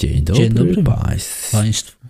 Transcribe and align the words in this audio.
Dzień 0.00 0.22
dobry, 0.22 0.42
Dzień 0.42 0.52
dobry 0.52 0.82
państwu. 0.82 1.56
Państwu. 1.56 2.06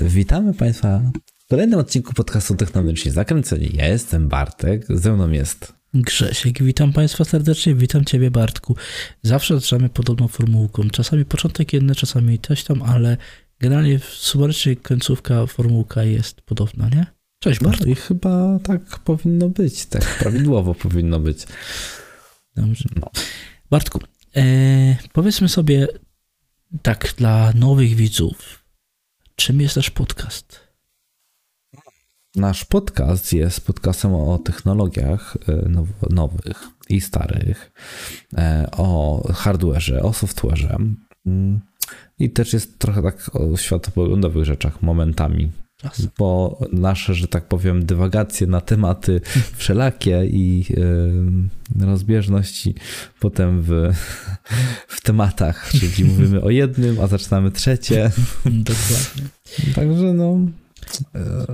Witamy 0.00 0.54
Państwa 0.54 1.00
w 1.44 1.46
kolejnym 1.48 1.78
odcinku 1.78 2.12
podcastu 2.12 2.54
Technologicznie 2.54 3.12
Zakręceni. 3.12 3.70
Ja 3.74 3.88
jestem 3.88 4.28
Bartek, 4.28 4.86
ze 4.88 5.12
mną 5.12 5.30
jest 5.30 5.72
Grzesiek, 5.94 6.62
witam 6.62 6.92
Państwa 6.92 7.24
serdecznie, 7.24 7.74
witam 7.74 8.04
Ciebie 8.04 8.30
Bartku. 8.30 8.76
Zawsze 9.22 9.54
zaczynamy 9.54 9.88
podobną 9.88 10.28
formułką. 10.28 10.90
Czasami 10.90 11.24
początek 11.24 11.72
jedny, 11.72 11.94
czasami 11.94 12.38
też 12.38 12.64
tam, 12.64 12.82
ale 12.82 13.16
generalnie 13.60 13.98
sumarycznie 13.98 14.76
końcówka 14.76 15.46
formułka 15.46 16.02
jest 16.04 16.40
podobna, 16.40 16.88
nie? 16.88 17.06
Cześć 17.38 17.60
No 17.60 17.68
Bartku. 17.68 17.88
i 17.88 17.94
chyba 17.94 18.58
tak 18.58 18.98
powinno 18.98 19.48
być, 19.48 19.86
tak 19.86 20.18
prawidłowo 20.18 20.74
powinno 20.74 21.20
być. 21.20 21.46
Dobrze. 22.56 22.84
No. 23.00 23.10
Bartku, 23.74 24.00
e, 24.36 24.42
powiedzmy 25.12 25.48
sobie 25.48 25.88
tak 26.82 27.14
dla 27.16 27.52
nowych 27.52 27.94
widzów, 27.94 28.64
czym 29.36 29.60
jest 29.60 29.76
nasz 29.76 29.90
podcast? 29.90 30.60
Nasz 32.36 32.64
podcast 32.64 33.32
jest 33.32 33.66
podcastem 33.66 34.14
o 34.14 34.38
technologiach 34.38 35.36
e, 35.48 35.52
now- 35.52 36.10
nowych 36.10 36.62
i 36.88 37.00
starych, 37.00 37.72
e, 38.36 38.68
o 38.76 39.22
hardware'ze, 39.32 40.02
o 40.02 40.10
software'ze. 40.10 40.94
Mm, 41.26 41.60
i 42.18 42.30
też 42.30 42.52
jest 42.52 42.78
trochę 42.78 43.02
tak 43.02 43.36
o 43.36 43.56
światopoglądowych 43.56 44.44
rzeczach 44.44 44.82
momentami, 44.82 45.52
Czas. 45.76 46.06
bo 46.18 46.58
nasze, 46.72 47.14
że 47.14 47.28
tak 47.28 47.48
powiem, 47.48 47.86
dywagacje 47.86 48.46
na 48.46 48.60
tematy 48.60 49.20
wszelakie 49.56 50.26
i 50.26 50.64
e, 51.80 51.86
rozbieżności 51.86 52.74
potem 53.20 53.62
w, 53.62 53.92
w 54.88 55.00
tematach, 55.00 55.70
czyli 55.70 56.04
mówimy 56.10 56.42
o 56.42 56.50
jednym, 56.50 57.00
a 57.00 57.06
zaczynamy 57.06 57.50
trzecie, 57.50 58.10
Dokładnie. 58.44 59.28
także 59.74 60.14
no... 60.14 60.38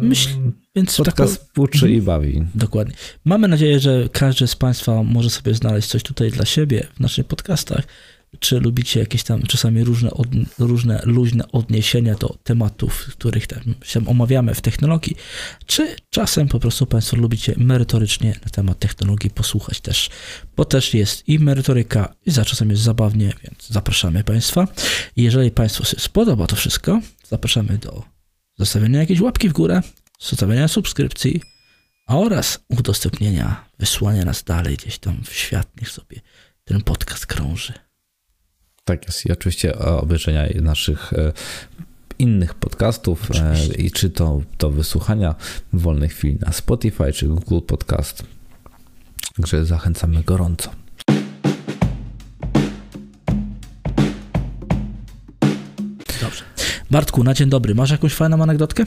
Myśl, 0.02 0.28
więc 0.76 0.96
tak, 0.96 1.06
Podcast 1.06 1.50
uczy 1.58 1.90
i 1.90 2.02
bawi. 2.02 2.44
Dokładnie. 2.54 2.94
Mamy 3.24 3.48
nadzieję, 3.48 3.80
że 3.80 4.08
każdy 4.12 4.46
z 4.46 4.56
Państwa 4.56 5.02
może 5.02 5.30
sobie 5.30 5.54
znaleźć 5.54 5.88
coś 5.88 6.02
tutaj 6.02 6.30
dla 6.30 6.44
siebie 6.44 6.86
w 6.96 7.00
naszych 7.00 7.26
podcastach. 7.26 7.84
Czy 8.38 8.60
lubicie 8.60 9.00
jakieś 9.00 9.22
tam 9.22 9.42
czasami 9.42 9.84
różne, 9.84 10.10
od, 10.10 10.28
różne 10.58 11.02
luźne 11.04 11.52
odniesienia 11.52 12.14
do 12.14 12.36
tematów, 12.42 13.06
których 13.12 13.46
tam 13.46 13.74
się 13.84 14.06
omawiamy 14.06 14.54
w 14.54 14.60
technologii, 14.60 15.16
czy 15.66 15.96
czasem 16.10 16.48
po 16.48 16.60
prostu 16.60 16.86
Państwo 16.86 17.16
lubicie 17.16 17.54
merytorycznie 17.56 18.40
na 18.44 18.50
temat 18.50 18.78
technologii 18.78 19.30
posłuchać 19.30 19.80
też, 19.80 20.10
bo 20.56 20.64
też 20.64 20.94
jest 20.94 21.28
i 21.28 21.38
merytoryka, 21.38 22.14
i 22.26 22.30
za 22.30 22.44
czasem 22.44 22.70
jest 22.70 22.82
zabawnie, 22.82 23.32
więc 23.44 23.68
zapraszamy 23.68 24.24
Państwa. 24.24 24.68
Jeżeli 25.16 25.50
Państwu 25.50 25.84
się 25.84 25.96
spodoba 25.98 26.46
to 26.46 26.56
wszystko, 26.56 27.00
zapraszamy 27.28 27.78
do 27.78 28.04
zostawienia 28.58 28.98
jakiejś 29.00 29.20
łapki 29.20 29.48
w 29.48 29.52
górę, 29.52 29.82
zostawienia 30.20 30.68
subskrypcji, 30.68 31.40
oraz 32.10 32.58
udostępnienia, 32.68 33.70
wysłania 33.78 34.24
nas 34.24 34.44
dalej 34.44 34.76
gdzieś 34.76 34.98
tam 34.98 35.22
w 35.24 35.32
świat, 35.32 35.68
niech 35.80 35.90
sobie 35.90 36.20
ten 36.64 36.82
podcast 36.82 37.26
krąży. 37.26 37.72
Tak 38.90 39.06
jest. 39.06 39.26
I 39.26 39.32
oczywiście 39.32 39.78
obejrzenia 39.78 40.46
naszych 40.62 41.12
e, 41.12 41.32
innych 42.18 42.54
podcastów 42.54 43.22
e, 43.22 43.28
Oczywiście. 43.30 43.82
i 43.82 43.90
czy 43.90 44.10
to 44.10 44.42
do 44.58 44.70
wysłuchania 44.70 45.34
w 45.72 45.80
wolnej 45.80 46.08
chwili 46.08 46.38
na 46.40 46.52
Spotify 46.52 47.12
czy 47.12 47.26
Google 47.26 47.60
Podcast. 47.66 48.22
Także 49.36 49.64
zachęcamy 49.64 50.22
gorąco. 50.22 50.70
Dobrze. 56.20 56.44
Bartku, 56.90 57.24
na 57.24 57.34
dzień 57.34 57.48
dobry, 57.48 57.74
masz 57.74 57.90
jakąś 57.90 58.14
fajną 58.14 58.42
anegdotkę? 58.42 58.84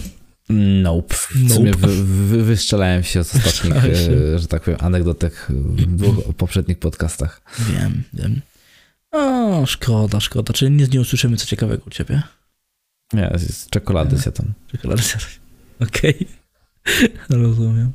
Nope. 0.83 1.15
W 1.15 1.53
sumie 1.53 1.71
Nope. 1.71 1.87
wy, 1.87 2.03
wy, 2.03 2.43
wystrzelałem 2.43 3.03
się 3.03 3.23
z 3.23 3.35
ostatnich, 3.35 4.09
e, 4.35 4.39
że 4.39 4.47
tak 4.47 4.61
powiem, 4.61 4.79
anegdotek 4.81 5.47
w 5.49 5.95
dwóch 5.95 6.35
poprzednich 6.35 6.79
podcastach. 6.79 7.41
Wiem, 7.59 8.03
wiem. 8.13 8.41
O, 9.13 9.65
szkoda, 9.65 10.19
szkoda. 10.19 10.53
Czyli 10.53 10.71
nic 10.71 10.91
nie 10.91 11.01
usłyszymy 11.01 11.37
co 11.37 11.45
ciekawego 11.45 11.83
u 11.87 11.89
ciebie? 11.89 12.21
Nie, 13.13 13.31
z 13.37 13.69
czekolady 13.69 14.21
się 14.21 14.31
tam. 14.31 14.53
Czekolady 14.71 15.01
zjadłeś. 15.01 15.39
Okej. 15.87 16.27
Rozumiem. 17.29 17.93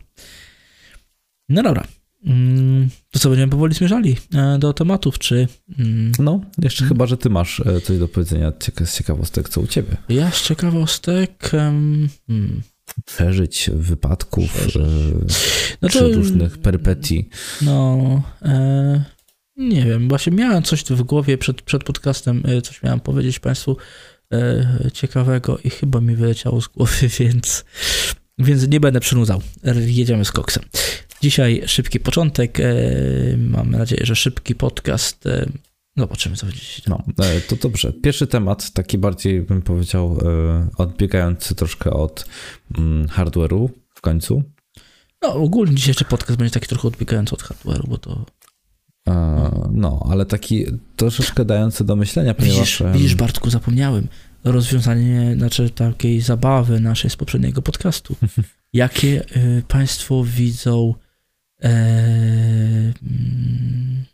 No 1.49 1.63
dobra. 1.63 1.85
Mm, 2.25 2.89
To 3.11 3.19
co, 3.19 3.29
będziemy 3.29 3.51
powoli 3.51 3.75
zmierzali 3.75 4.17
e, 4.35 4.59
do 4.59 4.73
tematów, 4.73 5.19
czy... 5.19 5.49
mm, 5.79 6.13
No, 6.19 6.41
jeszcze 6.59 6.85
chyba, 6.85 7.07
że 7.07 7.17
ty 7.17 7.31
masz 7.31 7.61
e, 7.61 7.81
coś 7.81 7.99
do 7.99 8.09
powiedzenia 8.09 8.53
z 8.85 8.95
ciekawostek, 8.97 9.49
co 9.49 9.61
u 9.61 9.67
ciebie. 9.67 9.97
Ja 10.09 10.31
z 10.31 10.43
ciekawostek... 10.43 11.51
hmm, 11.51 12.09
Przeżyć 13.05 13.71
wypadków, 13.75 14.53
Przeżyć. 14.53 14.77
e, 14.83 15.77
No 15.83 15.89
to- 15.89 16.09
różnych 16.13 16.59
perypetii. 16.59 17.29
No, 17.63 18.23
e, 18.43 19.05
nie 19.59 19.85
wiem, 19.85 20.09
właśnie 20.09 20.33
miałem 20.33 20.63
coś 20.63 20.85
w 20.85 21.03
głowie 21.03 21.39
przed, 21.39 21.63
przed 21.63 21.85
podcastem, 21.85 22.43
e, 22.47 22.63
coś 22.63 22.83
miałem 22.83 23.01
powiedzieć 23.01 23.39
Państwu 23.39 23.77
e, 24.33 24.91
ciekawego 24.93 25.59
i 25.59 25.71
chyba 25.71 26.01
mi 26.01 26.15
wyleciało 26.15 26.61
z 26.61 26.69
głowy, 26.69 27.09
więc, 27.19 27.65
więc 28.39 28.69
nie 28.69 28.81
będę 28.81 29.01
przynudzał. 29.01 29.43
Jedziemy 29.87 30.25
z 30.25 30.33
koksem. 30.33 30.65
Dzisiaj 31.23 31.63
szybki 31.67 32.01
początek. 32.01 32.61
E, 32.61 32.75
mamy 33.37 33.79
nadzieję, 33.79 34.07
że 34.07 34.17
szybki 34.17 34.55
podcast. 34.55 35.27
E, 35.27 35.47
zobaczymy, 35.97 36.37
co 36.37 36.47
będzie 36.47 36.61
się. 36.61 36.83
No, 36.87 37.03
e, 37.25 37.41
to 37.41 37.57
dobrze. 37.57 37.93
Pierwszy 37.93 38.27
temat, 38.27 38.73
taki 38.73 38.99
bardziej 38.99 39.43
bym 39.43 39.63
powiedział, 39.63 40.19
e, 40.23 40.69
odbiegający 40.77 41.55
troszkę 41.55 41.91
od 41.91 42.27
mm, 42.79 43.07
hardware'u 43.07 43.69
w 43.95 44.01
końcu. 44.01 44.43
No, 45.23 45.35
ogólnie 45.35 45.75
dzisiejszy 45.75 46.05
podcast 46.05 46.39
będzie 46.39 46.55
taki 46.55 46.67
trochę 46.67 46.89
odbiegający 46.89 47.35
od 47.35 47.43
hardware'u, 47.43 47.89
bo 47.89 47.99
to... 47.99 48.27
No, 49.73 50.07
ale 50.11 50.27
taki 50.27 50.65
troszeczkę 50.97 51.45
dający 51.45 51.85
do 51.85 51.97
myślenia, 51.97 52.35
ponieważ... 52.35 52.59
Widzisz, 52.59 52.83
widzisz, 52.93 53.15
Bartku, 53.15 53.51
zapomniałem. 53.51 54.09
Rozwiązanie, 54.45 55.35
znaczy 55.37 55.71
takiej 55.71 56.21
zabawy 56.21 56.81
naszej 56.81 57.11
z 57.11 57.17
poprzedniego 57.17 57.63
podcastu. 57.63 58.17
Jakie 58.73 59.25
y, 59.37 59.63
Państwo 59.69 60.25
widzą, 60.25 60.95
e, 61.63 61.69
mm, 63.03 64.05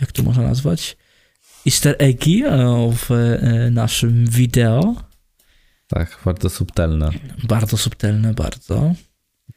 jak 0.00 0.12
to 0.12 0.22
można 0.22 0.42
nazwać? 0.42 0.96
Easter 1.66 1.96
eggi 1.98 2.44
e, 2.44 2.92
w 2.96 3.10
e, 3.12 3.70
naszym 3.70 4.26
wideo. 4.26 4.94
Tak, 5.86 6.18
bardzo 6.24 6.50
subtelne. 6.50 7.10
Bardzo 7.48 7.76
subtelne, 7.76 8.34
bardzo. 8.34 8.94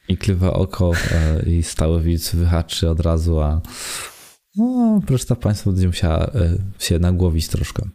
I 0.07 0.17
kliwe 0.17 0.53
oko 0.53 0.91
e, 1.11 1.49
i 1.49 1.63
stały 1.63 2.01
widz 2.01 2.35
wyhaczy 2.35 2.89
od 2.89 2.99
razu, 2.99 3.39
a 3.39 3.61
no, 4.57 5.01
reszta 5.09 5.35
państwa 5.35 5.71
będzie 5.71 5.87
musiała 5.87 6.25
e, 6.25 6.57
się 6.79 6.99
nagłowić 6.99 7.47
troszkę. 7.47 7.89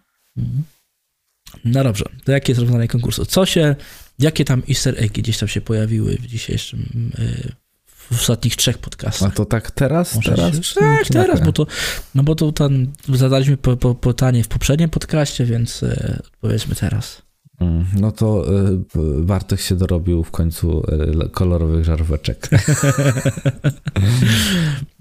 No 1.64 1.84
dobrze, 1.84 2.04
to 2.24 2.32
jakie 2.32 2.52
jest 2.52 2.60
rozwiązanie 2.60 2.88
konkursu? 2.88 3.24
Co 3.26 3.46
się, 3.46 3.76
jakie 4.18 4.44
tam 4.44 4.62
easter 4.68 4.94
eggi 4.98 5.22
gdzieś 5.22 5.38
tam 5.38 5.48
się 5.48 5.60
pojawiły 5.60 6.16
w 6.16 6.26
dzisiejszym, 6.26 7.12
y, 7.18 7.52
w 7.86 8.12
ostatnich 8.12 8.56
trzech 8.56 8.78
podcastach? 8.78 9.32
A 9.32 9.34
to 9.34 9.44
tak 9.44 9.70
teraz? 9.70 10.14
Może 10.14 10.30
teraz? 10.34 10.54
się- 10.54 10.60
czy- 10.60 10.74
tak, 10.74 11.04
czy 11.06 11.14
na 11.14 11.22
teraz, 11.22 11.40
bo 11.40 11.52
to, 11.52 11.66
no 12.14 12.22
bo 12.22 12.34
to 12.34 12.52
tam 12.52 12.92
zadaliśmy 13.08 13.56
po, 13.56 13.76
po, 13.76 13.94
pytanie 13.94 14.44
w 14.44 14.48
poprzednim 14.48 14.90
podcaście, 14.90 15.44
więc 15.44 15.82
e, 15.82 16.18
odpowiedzmy 16.26 16.74
teraz. 16.74 17.22
Mm, 17.60 17.86
No 18.00 18.12
to 18.12 18.44
y, 19.20 19.22
Bartek 19.22 19.60
się 19.60 19.74
dorobił 19.76 20.24
w 20.24 20.30
końcu 20.30 20.82
y, 21.24 21.28
kolorowych 21.30 21.84
żaróweczek. 21.84 22.48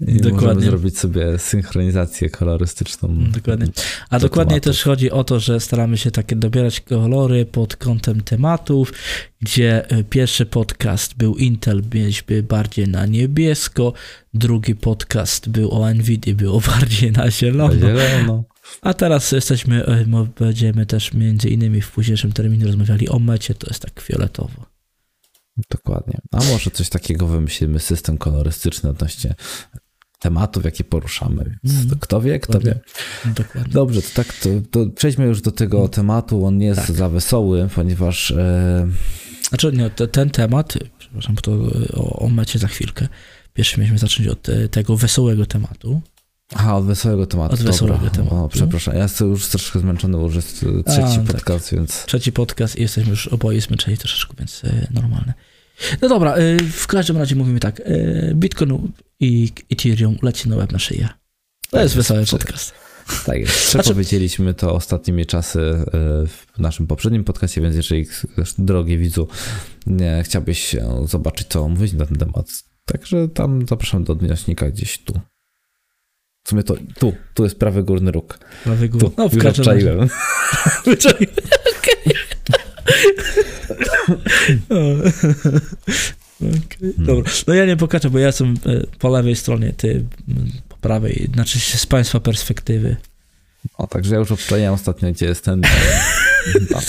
I 0.00 0.04
Możemy 0.14 0.20
Dokładnie. 0.30 0.66
zrobić 0.66 0.98
sobie 0.98 1.38
synchronizację 1.38 2.30
kolorystyczną. 2.30 3.08
Dokładnie. 3.32 3.66
A 4.10 4.18
do 4.18 4.26
dokładnie 4.28 4.60
tematów. 4.60 4.72
też 4.76 4.82
chodzi 4.84 5.10
o 5.10 5.24
to, 5.24 5.40
że 5.40 5.60
staramy 5.60 5.98
się 5.98 6.10
takie 6.10 6.36
dobierać 6.36 6.80
kolory 6.80 7.46
pod 7.46 7.76
kątem 7.76 8.20
tematów, 8.20 8.92
gdzie 9.40 9.90
e, 9.90 10.04
pierwszy 10.04 10.46
podcast 10.46 11.16
był 11.16 11.34
Intel, 11.36 11.82
mieliśmy 11.94 12.42
bardziej 12.42 12.88
na 12.88 13.06
niebiesko, 13.06 13.92
drugi 14.34 14.74
podcast 14.74 15.48
był 15.48 15.70
o 15.70 15.94
Nvidia, 15.94 16.34
było 16.34 16.60
bardziej 16.60 17.12
na 17.12 17.30
zielono. 17.30 17.74
Zielono. 17.74 18.44
A 18.82 18.94
teraz 18.94 19.32
jesteśmy, 19.32 19.86
e, 19.86 20.04
będziemy 20.38 20.86
też 20.86 21.14
między 21.14 21.48
innymi 21.48 21.80
w 21.80 21.90
późniejszym 21.90 22.32
terminie 22.32 22.64
rozmawiali 22.66 23.08
o 23.08 23.18
mecie, 23.18 23.54
to 23.54 23.66
jest 23.66 23.82
tak 23.82 24.00
fioletowo. 24.00 24.66
Dokładnie. 25.70 26.18
A 26.32 26.44
może 26.44 26.70
coś 26.70 26.88
takiego 26.88 27.26
wymyślimy, 27.26 27.78
system 27.78 28.18
kolorystyczny 28.18 28.90
odnośnie 28.90 29.34
tematów, 30.18 30.64
jakie 30.64 30.84
poruszamy. 30.84 31.44
Więc 31.64 31.74
Mhm. 31.76 31.88
to 31.90 31.96
Kto 32.00 32.20
wie, 32.20 32.38
kto 32.40 32.60
wie. 32.60 32.80
Dokładnie. 33.24 33.72
Dobrze, 33.72 34.02
to 34.02 34.08
tak, 34.14 34.32
to, 34.32 34.48
to 34.70 34.90
przejdźmy 34.90 35.24
już 35.24 35.40
do 35.42 35.52
tego 35.52 35.88
tematu. 35.88 36.44
On 36.46 36.58
nie 36.58 36.66
jest 36.66 36.80
Tak. 36.86 36.96
za 36.96 37.08
wesoły, 37.08 37.68
ponieważ 37.74 38.30
e, 38.30 38.88
Znaczy, 39.48 39.72
nie, 39.72 39.90
te, 39.90 40.08
ten 40.08 40.30
temat, 40.30 40.74
przepraszam, 40.98 41.36
to 41.36 41.52
e, 41.52 41.92
o, 41.96 42.18
o 42.18 42.28
mecie 42.28 42.58
za 42.58 42.68
chwilkę. 42.68 43.08
Pierwszy 43.54 43.78
mieliśmy 43.80 43.98
zacząć 43.98 44.28
od 44.28 44.48
e, 44.48 44.68
tego 44.68 44.96
wesołego 44.96 45.46
tematu. 45.46 46.02
Aha, 46.54 46.76
od 46.76 46.84
wesołego 46.86 47.26
tematu. 47.26 47.54
Od 47.54 47.62
wesołego 47.62 48.10
tematu. 48.10 48.34
O, 48.36 48.48
przepraszam, 48.48 48.94
ja 48.94 49.02
jestem 49.02 49.30
już 49.30 49.46
troszkę 49.46 49.78
zmęczony, 49.80 50.18
bo 50.18 50.24
już 50.24 50.34
jest 50.34 50.62
e, 50.62 50.82
trzeci 50.84 51.18
A, 51.20 51.26
tak. 51.26 51.36
podcast, 51.36 51.72
więc... 51.74 52.04
Trzeci 52.06 52.32
podcast 52.32 52.76
i 52.78 52.82
jesteśmy 52.82 53.10
już 53.10 53.28
oboje 53.28 53.60
zmęczeni 53.60 53.96
troszeczkę, 53.96 54.34
więc 54.38 54.64
e, 54.64 54.86
normalne. 54.90 55.34
No 56.02 56.08
dobra, 56.08 56.34
e, 56.34 56.56
w 56.58 56.86
każdym 56.86 57.16
razie 57.16 57.36
mówimy 57.36 57.60
tak. 57.60 57.82
Bitcoin 58.34 58.92
i 59.20 59.52
Ethereum 59.72 60.16
leci 60.22 60.48
na 60.48 60.56
łeb 60.56 60.72
na 60.72 60.78
szyję. 60.78 61.08
To 61.08 61.70
Tak 61.70 61.82
jest 61.82 61.96
jest, 61.96 62.08
wesoły 62.08 62.26
czy- 62.26 62.38
podcast. 62.38 62.72
Tak 63.26 63.38
jest. 63.38 63.70
Znaczy- 63.70 63.84
Przepowiedzieliśmy 63.84 64.54
to 64.54 64.74
ostatnimi 64.74 65.26
czasy 65.26 65.58
w 66.28 66.58
naszym 66.58 66.86
poprzednim 66.86 67.24
podcastie, 67.24 67.60
więc 67.60 67.76
jeżeli, 67.76 68.06
drogi 68.58 68.98
widzu, 68.98 69.28
nie, 69.86 70.22
chciałbyś 70.24 70.76
zobaczyć, 71.04 71.46
co 71.48 71.68
mówić 71.68 71.92
na 71.92 72.06
ten 72.06 72.16
temat, 72.18 72.46
także 72.84 73.28
tam 73.28 73.66
zapraszam 73.68 74.04
do 74.04 74.12
odnośnika 74.12 74.70
gdzieś 74.70 74.98
tu. 74.98 75.20
W 76.50 76.52
sumie 76.52 76.62
to 76.62 76.74
tu, 76.98 77.14
tu 77.34 77.44
jest 77.44 77.58
prawy 77.58 77.82
górny 77.82 78.10
róg. 78.12 78.38
Prawy 78.64 78.88
gór. 78.88 79.00
Tu, 79.00 79.12
No, 79.18 79.28
w 79.28 79.34
już 79.34 79.44
obczaiłem. 79.44 80.08
Wyczaiłem. 80.86 81.26
Okej, 86.40 86.94
Dobra. 86.98 87.32
No 87.46 87.54
ja 87.54 87.66
nie 87.66 87.76
pokażę, 87.76 88.10
bo 88.10 88.18
ja 88.18 88.26
jestem 88.26 88.54
e, 88.66 88.86
po 88.98 89.08
lewej 89.08 89.36
stronie, 89.36 89.72
ty 89.76 90.04
po 90.68 90.76
prawej, 90.76 91.30
znaczy 91.34 91.58
z 91.60 91.86
państwa 91.86 92.20
perspektywy. 92.20 92.96
O, 93.78 93.86
także 93.86 94.14
ja 94.14 94.18
już 94.18 94.32
obczaiłem 94.32 94.74
ostatnio, 94.74 95.12
gdzie 95.12 95.26
jest 95.26 95.44
ten... 95.44 95.62
No. 96.70 96.80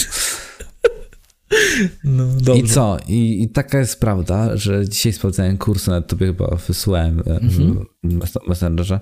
No, 2.04 2.26
dobrze. 2.28 2.62
I 2.62 2.68
co? 2.68 2.98
I, 3.08 3.44
I 3.44 3.50
taka 3.50 3.80
jest 3.80 4.00
prawda, 4.00 4.58
że 4.58 4.90
dzisiaj 4.90 5.14
sprawdzałem 5.14 5.58
kursy, 5.58 5.90
nawet 5.90 6.08
tobie 6.08 6.28
chyba 6.28 6.56
wysłałem 6.68 7.20
e, 7.20 7.24
Mhm. 7.32 7.86
w 8.04 8.14
mes- 8.14 8.48
Messengerze, 8.48 9.00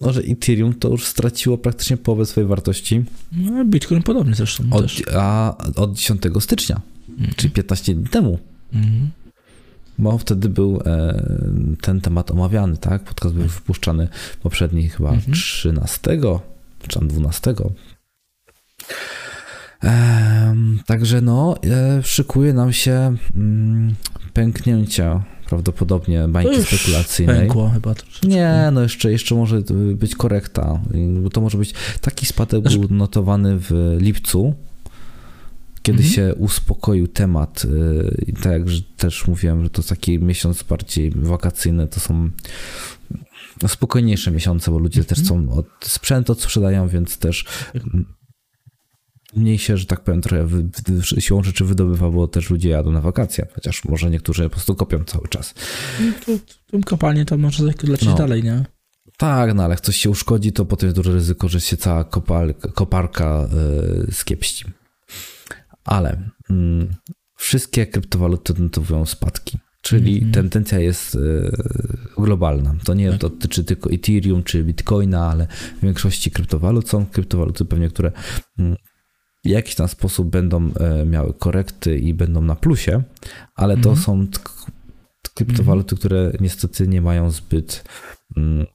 no, 0.00 0.12
że 0.12 0.20
Ethereum 0.20 0.74
to 0.74 0.88
już 0.88 1.04
straciło 1.04 1.58
praktycznie 1.58 1.96
połowę 1.96 2.26
swojej 2.26 2.48
wartości 2.48 3.04
No, 3.32 3.64
Bitcoin 3.64 4.02
podobnie 4.02 4.34
zresztą 4.34 4.64
od, 4.70 4.82
też. 4.82 5.02
a, 5.16 5.56
od 5.76 5.92
10 5.96 6.22
stycznia, 6.40 6.80
czyli 7.36 7.50
15 7.50 7.94
dni 7.94 8.06
temu. 8.06 8.38
Mhm. 8.74 9.10
Bo 9.98 10.18
wtedy 10.18 10.48
był 10.48 10.80
e, 10.86 11.22
ten 11.80 12.00
temat 12.00 12.30
omawiany, 12.30 12.76
tak? 12.76 13.02
Podcast 13.04 13.34
był 13.34 13.46
wypuszczany 13.46 14.08
poprzedni 14.42 14.88
chyba 14.88 15.10
Mhm. 15.10 15.32
13 15.32 16.18
czy 16.88 16.98
tam 16.98 17.08
12. 17.08 17.54
Także 20.86 21.20
no, 21.20 21.56
e, 21.64 22.02
szykuje 22.02 22.52
nam 22.52 22.72
się 22.72 23.16
mm, 23.36 23.94
pęknięcie 24.32 25.20
prawdopodobnie 25.48 26.28
bańki 26.28 26.62
spekulacyjnej. 26.62 27.36
pękło 27.36 27.68
chyba 27.70 27.94
troszeczkę. 27.94 28.28
Nie, 28.28 28.70
no 28.72 28.80
jeszcze, 28.82 29.12
jeszcze 29.12 29.34
może 29.34 29.60
być 29.94 30.14
korekta, 30.14 30.80
bo 31.22 31.30
to 31.30 31.40
może 31.40 31.58
być 31.58 31.74
taki 32.00 32.26
spadek 32.26 32.60
Znaczy- 32.60 32.78
był 32.78 32.88
notowany 32.96 33.56
w 33.58 33.96
lipcu, 34.00 34.54
kiedy 35.82 35.98
Mhm. 36.02 36.14
się 36.14 36.34
uspokoił 36.34 37.08
temat. 37.08 37.64
y, 37.64 38.24
I 38.26 38.32
tak 38.32 38.52
jak 38.52 38.68
że 38.68 38.82
też 38.96 39.26
mówiłem, 39.26 39.64
że 39.64 39.70
to 39.70 39.82
taki 39.82 40.18
miesiąc 40.18 40.62
bardziej 40.62 41.10
wakacyjny, 41.10 41.86
to 41.88 42.00
są 42.00 42.30
spokojniejsze 43.68 44.30
miesiące, 44.30 44.70
bo 44.70 44.78
ludzie 44.78 45.04
też 45.04 45.18
Mhm. 45.18 45.42
chcą 45.46 45.54
od, 45.54 45.66
sprzęt 45.82 46.30
odsprzedają, 46.30 46.88
więc 46.88 47.18
też 47.18 47.44
mniej 49.38 49.58
się, 49.58 49.76
że 49.76 49.86
tak 49.86 50.00
powiem, 50.04 50.20
trochę 50.22 50.46
wy, 50.46 50.62
wy, 50.88 51.20
siłą 51.20 51.42
rzeczy 51.42 51.64
wydobywa, 51.64 52.10
bo 52.10 52.28
też 52.28 52.50
ludzie 52.50 52.68
jadą 52.68 52.92
na 52.92 53.00
wakacje, 53.00 53.46
chociaż 53.54 53.84
może 53.84 54.10
niektórzy 54.10 54.42
po 54.42 54.50
prostu 54.50 54.74
kopią 54.74 55.04
cały 55.04 55.28
czas. 55.28 55.54
No, 56.00 56.12
to, 56.26 56.32
tą 56.70 56.80
kopalnię 56.80 57.24
to 57.24 57.38
może 57.38 57.64
lecieć 57.64 58.04
No. 58.08 58.14
dalej, 58.14 58.42
nie? 58.42 58.64
Tak, 59.16 59.54
no 59.54 59.62
ale 59.64 59.72
jak 59.72 59.80
coś 59.80 59.96
się 59.96 60.10
uszkodzi, 60.10 60.52
to 60.52 60.64
potem 60.64 60.86
jest 60.86 60.96
duże 60.96 61.12
ryzyko, 61.12 61.48
że 61.48 61.60
się 61.60 61.76
cała 61.76 62.04
kopal, 62.04 62.54
koparka 62.54 63.48
y, 64.08 64.12
skiepści. 64.12 64.64
Ale 65.84 66.30
mm, 66.50 66.88
wszystkie 67.36 67.86
kryptowaluty 67.86 68.54
notowują 68.58 69.06
spadki, 69.06 69.58
czyli 69.82 70.14
Mhm. 70.14 70.32
tendencja 70.32 70.78
jest 70.78 71.14
y, 71.14 71.50
globalna. 72.18 72.74
To 72.84 72.94
nie 72.94 73.10
Tak. 73.10 73.20
dotyczy 73.20 73.64
tylko 73.64 73.90
Ethereum 73.90 74.42
czy 74.42 74.64
Bitcoina, 74.64 75.30
ale 75.30 75.46
w 75.78 75.82
większości 75.82 76.30
kryptowalut 76.30 76.88
są 76.88 77.06
kryptowaluty 77.06 77.64
pewnie, 77.64 77.88
które 77.88 78.12
mm, 78.58 78.76
w 79.44 79.48
jakiś 79.48 79.74
tam 79.74 79.88
sposób 79.88 80.28
będą 80.30 80.70
e, 80.80 81.04
miały 81.06 81.34
korekty 81.34 81.98
i 81.98 82.14
będą 82.14 82.42
na 82.42 82.56
plusie, 82.56 83.02
ale 83.54 83.76
to 83.76 83.88
Mhm. 83.90 83.96
są 83.96 84.26
kryptowaluty, 85.34 85.96
które 85.96 86.32
niestety 86.40 86.88
nie 86.88 87.00
mają 87.02 87.30
zbyt 87.30 87.84
mm, 88.36 88.66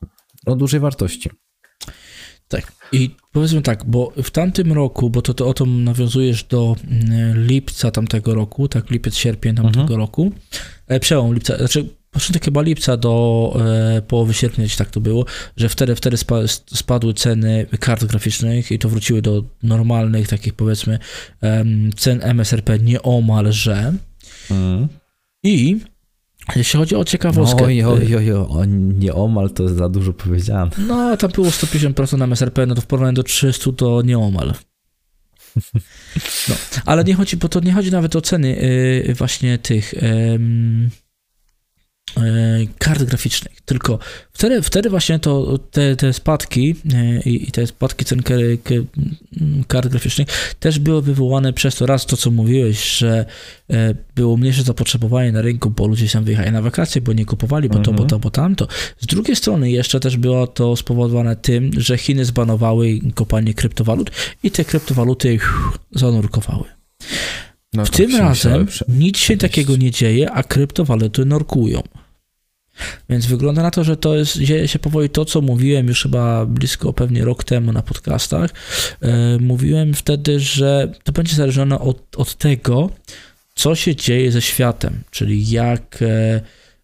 no, 0.48 0.56
dużej 0.56 0.80
wartości. 0.80 1.30
Tak. 2.48 2.72
I 2.92 3.16
powiedzmy 3.32 3.62
tak, 3.62 3.86
bo 3.86 4.14
w 4.24 4.32
tamtym 4.32 4.74
roku, 4.74 5.10
bo 5.10 5.22
to, 5.22 5.34
to 5.34 5.48
o 5.48 5.54
to 5.54 5.66
nawiązujesz 5.66 6.44
do 6.44 6.76
mm, 6.88 7.46
lipca 7.48 7.92
tamtego 7.92 8.36
roku, 8.36 8.68
tak, 8.68 8.90
lipiec, 8.90 9.16
sierpień 9.16 9.56
tamtego 9.56 9.82
Mhm. 9.82 10.00
roku, 10.00 10.32
e, 10.88 11.00
przełom 11.00 11.34
lipca, 11.34 11.58
znaczy 11.58 11.90
początek 12.14 12.46
chyba 12.46 12.62
lipca 12.62 12.98
do 12.98 13.56
e, 13.60 14.02
połowy 14.02 14.34
sierpnia, 14.34 14.66
gdzieś 14.66 14.78
tak 14.78 14.90
to 14.90 15.02
było, 15.02 15.26
że 15.58 15.70
wtedy, 15.70 15.96
wtedy 15.96 16.18
spa, 16.18 16.36
spadły 16.48 17.14
ceny 17.14 17.66
kart 17.80 18.06
graficznych 18.06 18.72
i 18.72 18.80
to 18.80 18.90
wróciły 18.90 19.22
do 19.22 19.44
normalnych, 19.64 20.28
takich 20.28 20.54
powiedzmy 20.54 21.00
em, 21.42 21.90
cen 21.96 22.20
MSRP 22.24 22.80
nieomalże. 22.80 23.94
Mm. 24.52 24.88
I 25.44 25.80
jeśli 26.56 26.80
chodzi 26.80 26.96
o 26.96 27.06
ciekawostkę, 27.06 27.64
Oj, 27.64 27.84
oj, 27.84 28.16
oj, 28.16 28.32
oj, 28.50 28.68
nie 28.68 29.14
omal 29.14 29.50
to 29.50 29.70
za 29.70 29.90
dużo 29.90 30.14
powiedziane. 30.14 30.72
No, 30.88 31.18
tam 31.18 31.32
było 31.32 31.48
150% 31.48 32.18
na 32.18 32.26
MSRP, 32.26 32.66
no 32.66 32.76
to 32.76 32.82
w 32.82 32.86
porównaniu 32.86 33.16
do 33.16 33.24
300 33.24 33.72
to 33.72 34.02
nieomal. 34.02 34.54
No, 36.50 36.56
ale 36.86 37.04
nie 37.04 37.14
chodzi, 37.14 37.38
bo 37.38 37.50
to 37.50 37.60
nie 37.60 37.74
chodzi 37.74 37.92
nawet 37.92 38.16
o 38.16 38.22
ceny 38.22 38.50
yy, 39.08 39.14
właśnie 39.14 39.58
tych 39.58 39.94
kart 42.78 43.04
graficznych, 43.04 43.62
tylko 43.66 44.00
wtedy, 44.34 44.62
wtedy 44.62 44.90
właśnie 44.90 45.20
to 45.20 45.60
te, 45.72 45.96
te 45.96 46.14
spadki 46.14 46.76
yy, 46.86 47.20
i 47.26 47.52
te 47.52 47.68
spadki 47.68 48.06
cen 48.06 48.22
kart 49.68 49.88
graficznych 49.88 50.28
też 50.60 50.80
były 50.80 51.02
wywołane 51.02 51.54
przez 51.54 51.76
to 51.76 51.86
raz 51.86 52.06
to, 52.06 52.18
co 52.18 52.32
mówiłeś, 52.32 52.98
że 52.98 53.26
yy, 53.70 53.78
było 54.16 54.38
mniejsze 54.38 54.64
zapotrzebowanie 54.64 55.32
na 55.32 55.42
rynku, 55.42 55.70
bo 55.70 55.88
ludzie 55.88 56.08
się 56.08 56.24
wyjechali 56.24 56.52
na 56.52 56.62
wakacje, 56.62 57.02
bo 57.02 57.14
nie 57.14 57.26
kupowali, 57.26 57.70
bo 57.70 57.76
to, 57.76 57.92
bo 57.92 57.92
Mhm. 57.92 58.10
to, 58.10 58.20
bo 58.20 58.32
tamto. 58.32 58.68
Z 59.00 59.06
drugiej 59.06 59.36
strony 59.36 59.72
jeszcze 59.72 60.00
też 60.00 60.18
było 60.18 60.48
to 60.48 60.76
spowodowane 60.76 61.36
tym, 61.36 61.72
że 61.78 61.98
Chiny 61.98 62.26
zbanowały 62.26 63.00
kopalnie 63.16 63.54
kryptowalut 63.54 64.12
i 64.44 64.52
te 64.52 64.66
kryptowaluty 64.66 65.40
zanurkowały. 65.92 66.64
No 67.74 67.86
W 67.86 67.90
tym 67.90 68.16
razem 68.16 68.68
nic 68.88 69.18
się 69.18 69.38
takiego 69.38 69.76
nie 69.76 69.92
dzieje, 69.92 70.32
a 70.32 70.44
kryptowaluty 70.44 71.26
norkują. 71.26 71.84
Więc 73.10 73.26
wygląda 73.26 73.64
na 73.64 73.72
to, 73.72 73.84
że 73.84 73.98
to 73.98 74.16
jest, 74.16 74.38
dzieje 74.38 74.68
się 74.68 74.80
powoli 74.80 75.10
to, 75.10 75.26
co 75.26 75.42
mówiłem 75.42 75.88
już 75.88 76.04
chyba 76.04 76.46
blisko 76.46 76.94
pewnie 76.94 77.26
rok 77.26 77.44
temu 77.44 77.72
na 77.72 77.82
podcastach. 77.82 78.52
E, 79.02 79.38
mówiłem 79.40 79.94
wtedy, 79.94 80.40
że 80.40 80.92
to 81.04 81.12
będzie 81.12 81.36
zależne 81.36 81.80
od, 81.80 82.16
od 82.16 82.36
tego, 82.36 82.90
co 83.56 83.76
się 83.76 83.96
dzieje 83.96 84.32
ze 84.32 84.42
światem, 84.42 85.04
czyli 85.12 85.50
jak 85.50 86.00
e, 86.02 86.42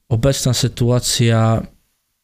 obecna 0.09 0.53
sytuacja. 0.53 1.67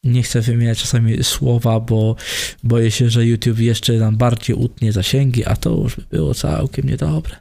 Nie 0.04 0.22
chcę 0.22 0.40
wymieniać 0.40 0.78
czasami 0.78 1.24
słowa, 1.24 1.80
bo 1.80 2.16
boję 2.62 2.90
się, 2.90 3.10
że 3.10 3.26
YouTube 3.26 3.58
jeszcze 3.58 3.92
nam 3.92 4.16
bardziej 4.16 4.56
utnie 4.56 4.92
zasięgi, 4.92 5.44
a 5.44 5.56
to 5.56 5.70
już 5.70 5.96
by 5.96 6.02
było 6.10 6.34
całkiem 6.34 6.88
niedobre. 6.88 7.36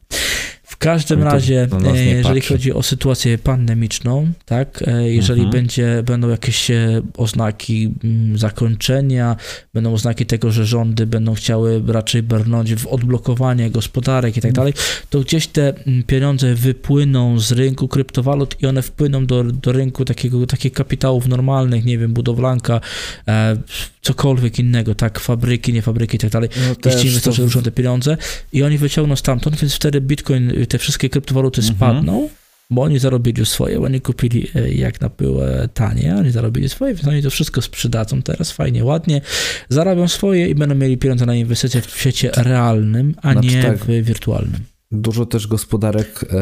W 0.68 0.78
każdym 0.78 1.20
to 1.20 1.26
razie, 1.26 1.68
e, 1.86 2.06
jeżeli 2.06 2.40
patrzy. 2.42 2.54
chodzi 2.54 2.74
o 2.74 2.84
sytuację 2.84 3.38
pandemiczną, 3.38 4.28
tak, 4.46 4.84
e, 4.88 5.10
jeżeli 5.10 5.42
Mhm. 5.42 5.52
będzie, 5.62 6.04
będą 6.06 6.30
jakieś 6.30 6.72
e, 6.72 7.02
oznaki 7.18 7.94
mm, 8.04 8.38
zakończenia, 8.38 9.36
będą 9.74 9.94
oznaki 9.94 10.26
tego, 10.26 10.52
że 10.52 10.66
rządy 10.66 11.06
będą 11.08 11.34
chciały 11.34 11.84
raczej 11.88 12.24
brnąć 12.24 12.76
w 12.76 12.88
odblokowanie 12.88 13.72
gospodarek 13.72 14.38
i 14.38 14.42
tak 14.42 14.54
dalej, 14.54 14.74
to 15.10 15.20
gdzieś 15.20 15.48
te 15.48 15.74
mm, 15.88 16.04
pieniądze 16.04 16.56
wypłyną 16.56 17.40
z 17.40 17.52
rynku 17.52 17.88
kryptowalut 17.88 18.56
i 18.62 18.66
one 18.66 18.82
wpłyną 18.82 19.26
do, 19.26 19.44
do 19.44 19.72
rynku 19.72 20.06
takiego, 20.06 20.46
takich 20.48 20.74
kapitałów 20.74 21.28
normalnych, 21.28 21.86
nie 21.86 21.98
wiem, 21.98 22.14
budowlanka, 22.14 22.82
e, 23.28 23.58
cokolwiek 24.02 24.60
innego, 24.60 24.96
tak, 24.96 25.20
fabryki, 25.20 25.74
nie 25.74 25.82
fabryki 25.82 26.16
i 26.16 26.20
tak 26.20 26.30
dalej. 26.32 26.50
No 26.70 26.76
też 26.76 27.06
inwestorzy 27.06 27.38
to- 27.38 27.44
ruszą 27.44 27.62
te 27.62 27.72
pieniądze 27.72 28.18
i 28.54 28.64
oni 28.64 28.78
wyciągną 28.78 29.16
stamtąd, 29.16 29.56
więc 29.62 29.74
wtedy 29.76 30.02
Bitcoin, 30.02 30.52
te 30.70 30.78
wszystkie 30.78 31.10
kryptowaluty 31.10 31.62
Mhm. 31.62 31.78
spadną, 31.78 32.30
bo 32.70 32.82
oni 32.82 33.00
zarobili 33.00 33.46
swoje, 33.46 33.80
bo 33.80 33.86
oni 33.86 34.02
kupili 34.02 34.48
e, 34.56 34.70
jak 34.70 35.02
na 35.02 35.10
były 35.10 35.70
tanie, 35.74 36.16
oni 36.20 36.32
zarobili 36.32 36.70
swoje, 36.70 36.94
więc 36.94 37.08
oni 37.08 37.22
to 37.22 37.30
wszystko 37.30 37.62
sprzedadzą 37.62 38.22
teraz 38.22 38.52
fajnie, 38.52 38.86
ładnie, 38.86 39.22
zarabią 39.70 40.08
swoje 40.08 40.48
i 40.50 40.56
będą 40.56 40.76
mieli 40.76 40.98
pieniądze 40.98 41.26
na 41.26 41.36
inwestycje 41.36 41.82
w 41.82 41.90
świecie 42.00 42.32
realnym, 42.36 43.16
a 43.22 43.32
Znaczy 43.32 43.48
nie 43.48 43.64
tak. 43.64 43.78
w 43.78 43.88
wirtualnym. 44.04 44.60
Dużo 44.92 45.26
też 45.26 45.48
gospodarek 45.48 46.24
e, 46.24 46.38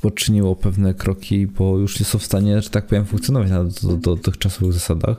poczyniło 0.00 0.56
pewne 0.56 0.94
kroki, 0.94 1.46
bo 1.46 1.78
już 1.78 2.00
nie 2.00 2.06
są 2.06 2.18
w 2.18 2.24
stanie, 2.24 2.62
że 2.62 2.70
tak 2.70 2.86
powiem, 2.86 3.04
funkcjonować 3.04 3.50
na 3.50 3.64
do, 3.64 3.70
do, 3.82 3.96
dotychczasowych 3.96 4.72
zasadach. 4.72 5.16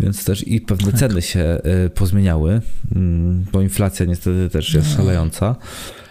więc 0.00 0.24
też 0.24 0.48
i 0.48 0.60
pewne 0.60 0.90
tak. 0.90 1.00
ceny 1.00 1.22
się 1.22 1.58
y, 1.86 1.90
pozmieniały, 1.90 2.60
mm, 2.94 3.44
bo 3.52 3.62
inflacja 3.62 4.06
niestety 4.06 4.48
też 4.52 4.74
jest 4.74 4.88
no. 4.90 4.96
szalejąca. 4.96 5.56
E, 5.60 6.03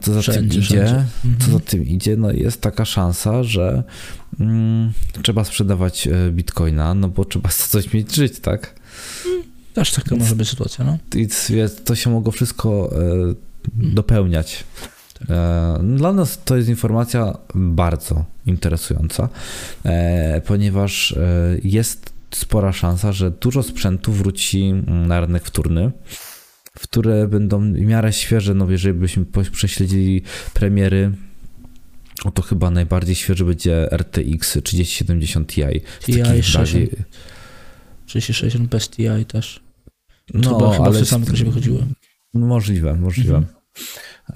co 0.00 0.14
za 0.14 0.20
wszędzie, 0.20 0.40
tym 0.40 0.48
idzie, 0.48 0.62
wszędzie. 0.62 1.04
co 1.38 1.44
za 1.44 1.52
mhm. 1.52 1.60
tym 1.60 1.86
idzie, 1.86 2.16
no 2.16 2.30
jest 2.30 2.60
taka 2.60 2.84
szansa, 2.84 3.42
że 3.42 3.82
mm, 4.40 4.92
trzeba 5.22 5.44
sprzedawać 5.44 6.06
e, 6.06 6.30
bitcoina, 6.30 6.94
no 6.94 7.08
bo 7.08 7.24
trzeba 7.24 7.48
coś 7.48 7.92
mieć 7.92 8.14
żyć, 8.14 8.40
tak? 8.40 8.74
Też 9.74 9.92
taka 9.92 10.16
może 10.16 10.36
być 10.36 10.48
sytuacja, 10.48 10.84
no. 10.84 10.98
I 11.14 11.28
to 11.84 11.94
się 11.94 12.10
mogło 12.10 12.32
wszystko 12.32 12.90
e, 12.92 13.34
dopełniać. 13.74 14.64
Tak. 15.18 15.28
Dla 15.96 16.12
nas 16.12 16.38
to 16.44 16.56
jest 16.56 16.68
informacja 16.68 17.38
bardzo 17.54 18.24
interesująca, 18.46 19.28
ponieważ 20.46 21.16
jest 21.64 22.12
spora 22.34 22.72
szansa, 22.72 23.12
że 23.12 23.30
dużo 23.30 23.62
sprzętu 23.62 24.12
wróci 24.12 24.72
na 24.86 25.20
rynek 25.20 25.44
wtórny 25.44 25.90
które 26.80 27.28
będą 27.28 27.72
w 27.72 27.80
miarę 27.80 28.12
świeże, 28.12 28.54
no 28.54 28.70
jeżeli 28.70 28.98
byśmy 28.98 29.24
prześledzili 29.52 30.22
premiery, 30.54 31.12
no 32.24 32.30
to 32.30 32.42
chyba 32.42 32.70
najbardziej 32.70 33.14
świeży 33.14 33.44
będzie 33.44 33.88
RTX 33.92 34.58
3070 34.62 35.48
Ti. 35.48 35.62
Ti 36.00 36.12
3060 38.06 38.68
bez 38.68 38.88
Ti 38.88 39.24
też. 39.28 39.60
No, 40.34 40.58
chyba, 40.58 40.72
chyba 40.72 40.84
ale... 40.84 41.04
same 41.04 41.26
też 41.26 41.44
wychodziły. 41.44 41.86
Możliwe, 42.34 42.94
możliwe. 42.94 43.36
Mhm. 43.36 43.56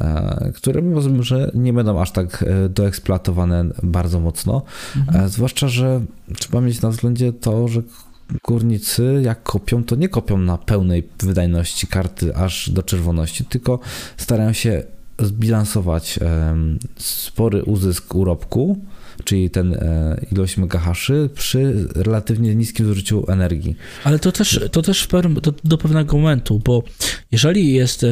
E, 0.00 0.52
które 0.54 0.82
może 0.82 1.50
nie 1.54 1.72
będą 1.72 2.00
aż 2.00 2.12
tak 2.12 2.42
e, 2.42 2.68
doeksploatowane 2.68 3.64
bardzo 3.82 4.20
mocno. 4.20 4.62
Mhm. 4.96 5.24
E, 5.24 5.28
zwłaszcza, 5.28 5.68
że 5.68 6.00
trzeba 6.36 6.60
mieć 6.60 6.82
na 6.82 6.90
względzie 6.90 7.32
to, 7.32 7.68
że 7.68 7.82
górnicy 8.44 9.20
jak 9.24 9.42
kopią, 9.42 9.84
to 9.84 9.96
nie 9.96 10.08
kopią 10.08 10.38
na 10.38 10.58
pełnej 10.58 11.08
wydajności 11.22 11.86
karty 11.86 12.36
aż 12.36 12.70
do 12.70 12.82
czerwoności, 12.82 13.44
tylko 13.44 13.80
starają 14.16 14.52
się 14.52 14.82
zbilansować 15.18 16.18
spory 16.98 17.62
uzysk 17.62 18.14
urobku, 18.14 18.78
czyli 19.24 19.50
ten 19.50 19.74
e, 19.74 20.20
ilość 20.32 20.56
megahaszy 20.56 21.30
przy 21.34 21.88
relatywnie 21.94 22.54
niskim 22.54 22.86
zużyciu 22.86 23.24
energii. 23.28 23.76
Ale 24.04 24.18
to 24.18 24.32
też, 24.32 24.60
to 24.72 24.82
też 24.82 25.08
do, 25.64 25.78
pewnego 25.78 26.16
momentu, 26.16 26.60
bo 26.64 26.82
jeżeli 27.32 27.72
jest 27.72 28.04
e, 28.04 28.08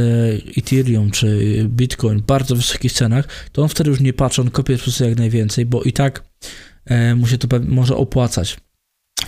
Ethereum 0.56 1.10
czy 1.10 1.38
Bitcoin 1.68 2.18
w 2.18 2.22
bardzo 2.22 2.56
wysokich 2.56 2.92
cenach, 2.92 3.28
to 3.52 3.62
on 3.62 3.68
wtedy 3.68 3.90
już 3.90 4.00
nie 4.00 4.12
patrzy, 4.12 4.42
on 4.42 4.50
kopie 4.50 4.76
po 4.76 4.82
prostu 4.82 5.04
jak 5.04 5.18
najwięcej, 5.18 5.66
bo 5.66 5.82
i 5.82 5.92
tak 5.92 6.22
e, 6.84 7.14
mu 7.14 7.26
się 7.26 7.38
to 7.38 7.60
może 7.68 7.96
opłacać 7.96 8.56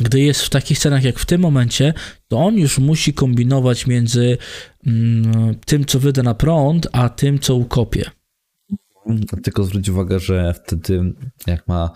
gdy 0.00 0.20
jest 0.20 0.42
w 0.42 0.50
takich 0.50 0.78
cenach 0.78 1.04
jak 1.04 1.18
w 1.18 1.26
tym 1.26 1.40
momencie, 1.40 1.94
to 2.28 2.38
on 2.38 2.58
już 2.58 2.78
musi 2.78 3.14
kombinować 3.14 3.86
między 3.86 4.38
mm, 4.86 5.54
tym, 5.66 5.84
co 5.84 6.00
wyda 6.00 6.22
na 6.22 6.34
prąd, 6.34 6.88
a 6.92 7.08
tym, 7.08 7.38
co 7.38 7.54
ukopie. 7.54 8.10
Tylko 9.42 9.64
zwróć 9.64 9.88
uwagę, 9.88 10.20
że 10.20 10.54
wtedy 10.54 11.14
jak 11.46 11.68
ma 11.68 11.90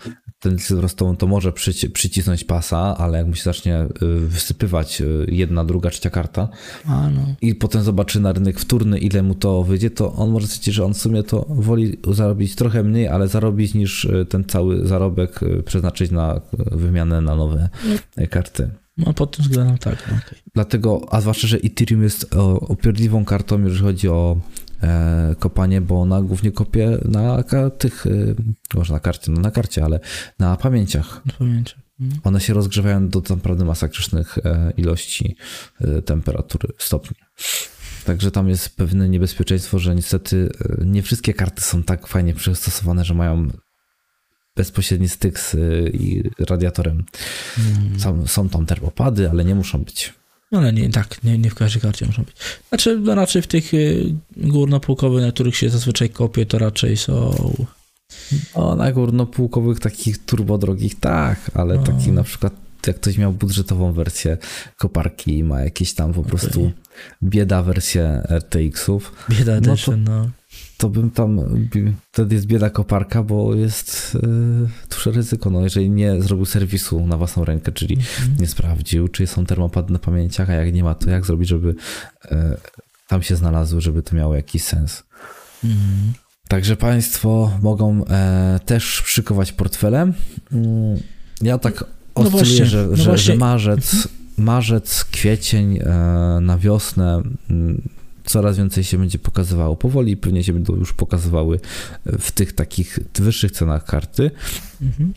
tendencję 0.44 0.76
wzrostową, 0.76 1.16
to 1.16 1.26
może 1.26 1.52
przyci 1.52 1.90
przycisnąć 1.90 2.44
pasa, 2.44 2.96
ale 2.98 3.18
jak 3.18 3.26
mu 3.26 3.34
się 3.34 3.42
zacznie 3.42 3.86
y, 4.02 4.18
wysypywać 4.18 5.00
y, 5.00 5.26
jedna, 5.28 5.64
druga, 5.64 5.90
trzecia 5.90 6.10
karta 6.10 6.48
A, 6.86 7.10
no. 7.10 7.20
i 7.40 7.54
potem 7.54 7.82
zobaczy 7.82 8.20
na 8.20 8.32
rynek 8.32 8.60
wtórny, 8.60 8.98
ile 8.98 9.22
mu 9.22 9.34
to 9.34 9.62
wyjdzie, 9.62 9.90
to 9.90 10.12
on 10.12 10.30
może 10.30 10.46
stwierdzić, 10.46 10.74
że 10.74 10.84
on 10.84 10.94
w 10.94 10.98
sumie 10.98 11.22
to 11.22 11.46
woli 11.48 11.98
zarobić 12.10 12.54
trochę 12.54 12.82
mniej, 12.82 13.08
ale 13.08 13.28
zarobić 13.28 13.74
niż 13.74 14.04
y, 14.04 14.26
ten 14.28 14.44
cały 14.44 14.86
zarobek 14.86 15.40
przeznaczyć 15.64 16.10
na 16.10 16.40
wymianę 16.72 17.20
na 17.20 17.36
nowe 17.36 17.68
no. 18.16 18.26
karty. 18.30 18.70
No 18.96 19.14
pod 19.14 19.36
tym 19.36 19.44
względem 19.44 19.78
tak. 19.78 20.08
No, 20.10 20.16
okay. 20.16 20.38
Dlatego, 20.54 21.06
a 21.10 21.20
zwłaszcza, 21.20 21.46
że 21.46 21.56
Ethereum 21.56 22.02
jest 22.02 22.34
opierdliwą 22.60 23.24
kartą, 23.24 23.64
jeżeli 23.64 23.82
chodzi 23.82 24.08
o 24.08 24.36
kopanie, 25.38 25.80
bo 25.80 26.00
ona 26.00 26.22
głównie 26.22 26.52
kopie 26.52 26.98
na 27.04 27.42
tych, 27.78 28.06
e, 28.06 28.10
może 28.74 28.92
na 28.94 29.00
karcie, 29.00 29.32
no 29.32 29.40
na 29.40 29.50
karcie, 29.50 29.84
ale 29.84 30.00
na 30.38 30.56
pamięciach. 30.56 31.22
Na 31.26 31.32
pamięciach. 31.32 31.78
Mhm. 32.00 32.20
One 32.24 32.40
się 32.40 32.54
rozgrzewają 32.54 33.08
do 33.08 33.22
naprawdę 33.30 33.64
masakrycznych 33.64 34.38
e, 34.38 34.72
ilości 34.76 35.36
temperatury, 36.04 36.68
stopni. 36.78 37.16
Także 38.04 38.30
tam 38.30 38.48
jest 38.48 38.76
pewne 38.76 39.08
niebezpieczeństwo, 39.08 39.78
że 39.78 39.94
niestety 39.94 40.50
nie 40.84 41.02
wszystkie 41.02 41.34
karty 41.34 41.62
są 41.62 41.82
tak 41.82 42.06
fajnie 42.06 42.34
przystosowane, 42.34 43.04
że 43.04 43.14
mają 43.14 43.48
bezpośredni 44.56 45.08
styk 45.08 45.38
z 45.38 45.56
radiatorem. 46.38 47.04
Mm. 47.58 48.00
Są, 48.00 48.26
są 48.26 48.48
tam 48.48 48.66
termopady, 48.66 49.30
ale 49.30 49.44
nie 49.44 49.54
muszą 49.54 49.78
być. 49.78 50.14
No 50.54 50.60
ale 50.60 50.72
nie, 50.72 50.90
tak, 50.90 51.24
nie, 51.24 51.38
nie 51.38 51.50
w 51.50 51.54
każdej 51.54 51.82
karcie 51.82 52.06
muszą 52.06 52.22
być. 52.22 52.36
Znaczy, 52.68 52.98
no 53.02 53.14
raczej 53.14 53.42
w 53.42 53.46
tych 53.46 53.74
y, 53.74 54.14
górnopółkowych, 54.36 55.22
na 55.22 55.32
których 55.32 55.56
się 55.56 55.70
zazwyczaj 55.70 56.10
kopie, 56.10 56.46
to 56.46 56.58
raczej 56.58 56.96
są... 56.96 57.34
O, 58.54 58.76
na 58.76 58.92
górnopółkowych 58.92 59.80
takich 59.80 60.24
turbodrogich 60.24 61.00
tak, 61.00 61.50
ale 61.54 61.74
no. 61.74 61.82
taki 61.82 62.12
na 62.12 62.22
przykład 62.22 62.63
jak 62.86 62.96
ktoś 62.96 63.18
miał 63.18 63.32
budżetową 63.32 63.92
wersję 63.92 64.38
koparki 64.78 65.38
i 65.38 65.44
ma 65.44 65.60
jakieś 65.60 65.94
tam 65.94 66.12
po 66.12 66.20
okay. 66.20 66.30
prostu 66.30 66.72
bieda 67.22 67.62
wersję 67.62 68.22
RTX-ów. 68.28 69.12
Bieda 69.30 69.52
no 69.60 69.72
edition, 69.72 70.04
no 70.04 70.30
to 70.78 70.88
bym 70.88 71.10
tam, 71.10 71.40
wtedy 72.12 72.34
jest 72.34 72.46
bieda 72.46 72.70
koparka, 72.70 73.22
bo 73.22 73.54
jest 73.54 74.14
yy, 74.14 74.68
duże 74.90 75.10
ryzyko, 75.10 75.50
no 75.50 75.60
jeżeli 75.60 75.90
nie 75.90 76.22
zrobił 76.22 76.46
serwisu 76.46 77.06
na 77.06 77.16
własną 77.16 77.44
rękę, 77.44 77.72
czyli 77.72 77.96
mm-hmm. 77.96 78.40
nie 78.40 78.46
sprawdził, 78.46 79.08
czy 79.08 79.26
są 79.26 79.46
termopady 79.46 79.92
na 79.92 79.98
pamięciach, 79.98 80.50
a 80.50 80.52
jak 80.52 80.74
nie 80.74 80.84
ma, 80.84 80.94
to 80.94 81.10
jak 81.10 81.26
zrobić, 81.26 81.48
żeby 81.48 81.74
yy, 82.30 82.56
tam 83.08 83.22
się 83.22 83.36
znalazły, 83.36 83.80
żeby 83.80 84.02
to 84.02 84.16
miało 84.16 84.34
jakiś 84.34 84.62
sens. 84.62 85.02
Mm-hmm. 85.64 86.24
Także 86.48 86.76
Państwo 86.76 87.58
mogą 87.62 88.04
e, 88.04 88.60
też 88.66 88.84
szykować 88.84 89.52
portfele. 89.52 90.12
Mm, 90.52 91.00
ja 91.42 91.58
tak 91.58 91.84
no 92.16 92.22
oscyluję, 92.22 92.66
że, 92.66 92.86
no 92.90 92.96
że, 92.96 93.18
że, 93.18 93.36
marzec, 93.36 94.08
marzec, 94.38 95.04
kwiecień 95.04 95.78
e, 95.78 95.84
na 96.40 96.58
wiosnę 96.58 97.22
mm, 97.50 97.82
coraz 98.24 98.58
więcej 98.58 98.84
się 98.84 98.98
będzie 98.98 99.18
pokazywało 99.18 99.76
powoli, 99.76 100.16
pewnie 100.16 100.44
się 100.44 100.52
będą 100.52 100.76
już 100.76 100.92
pokazywały 100.92 101.60
w 102.06 102.32
tych 102.32 102.52
takich 102.52 102.98
wyższych 103.14 103.52
cenach 103.52 103.84
karty. 103.84 104.30
Mhm. 104.82 105.14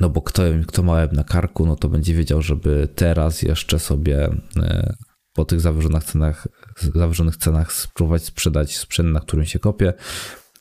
No 0.00 0.08
bo 0.08 0.22
kto, 0.22 0.42
kto 0.66 0.82
ma 0.82 1.06
na 1.06 1.24
karku, 1.24 1.66
no 1.66 1.76
to 1.76 1.88
będzie 1.88 2.14
wiedział, 2.14 2.42
żeby 2.42 2.88
teraz 2.94 3.42
jeszcze 3.42 3.78
sobie 3.78 4.30
e, 4.56 4.94
po 5.32 5.44
tych 5.44 5.60
zawyżonych 5.60 6.04
cenach, 6.04 6.48
zawyżonych 6.94 7.36
cenach 7.36 7.72
spróbować 7.72 8.24
sprzedać 8.24 8.76
sprzęt, 8.76 9.08
na 9.12 9.20
którym 9.20 9.46
się 9.46 9.58
kopie, 9.58 9.92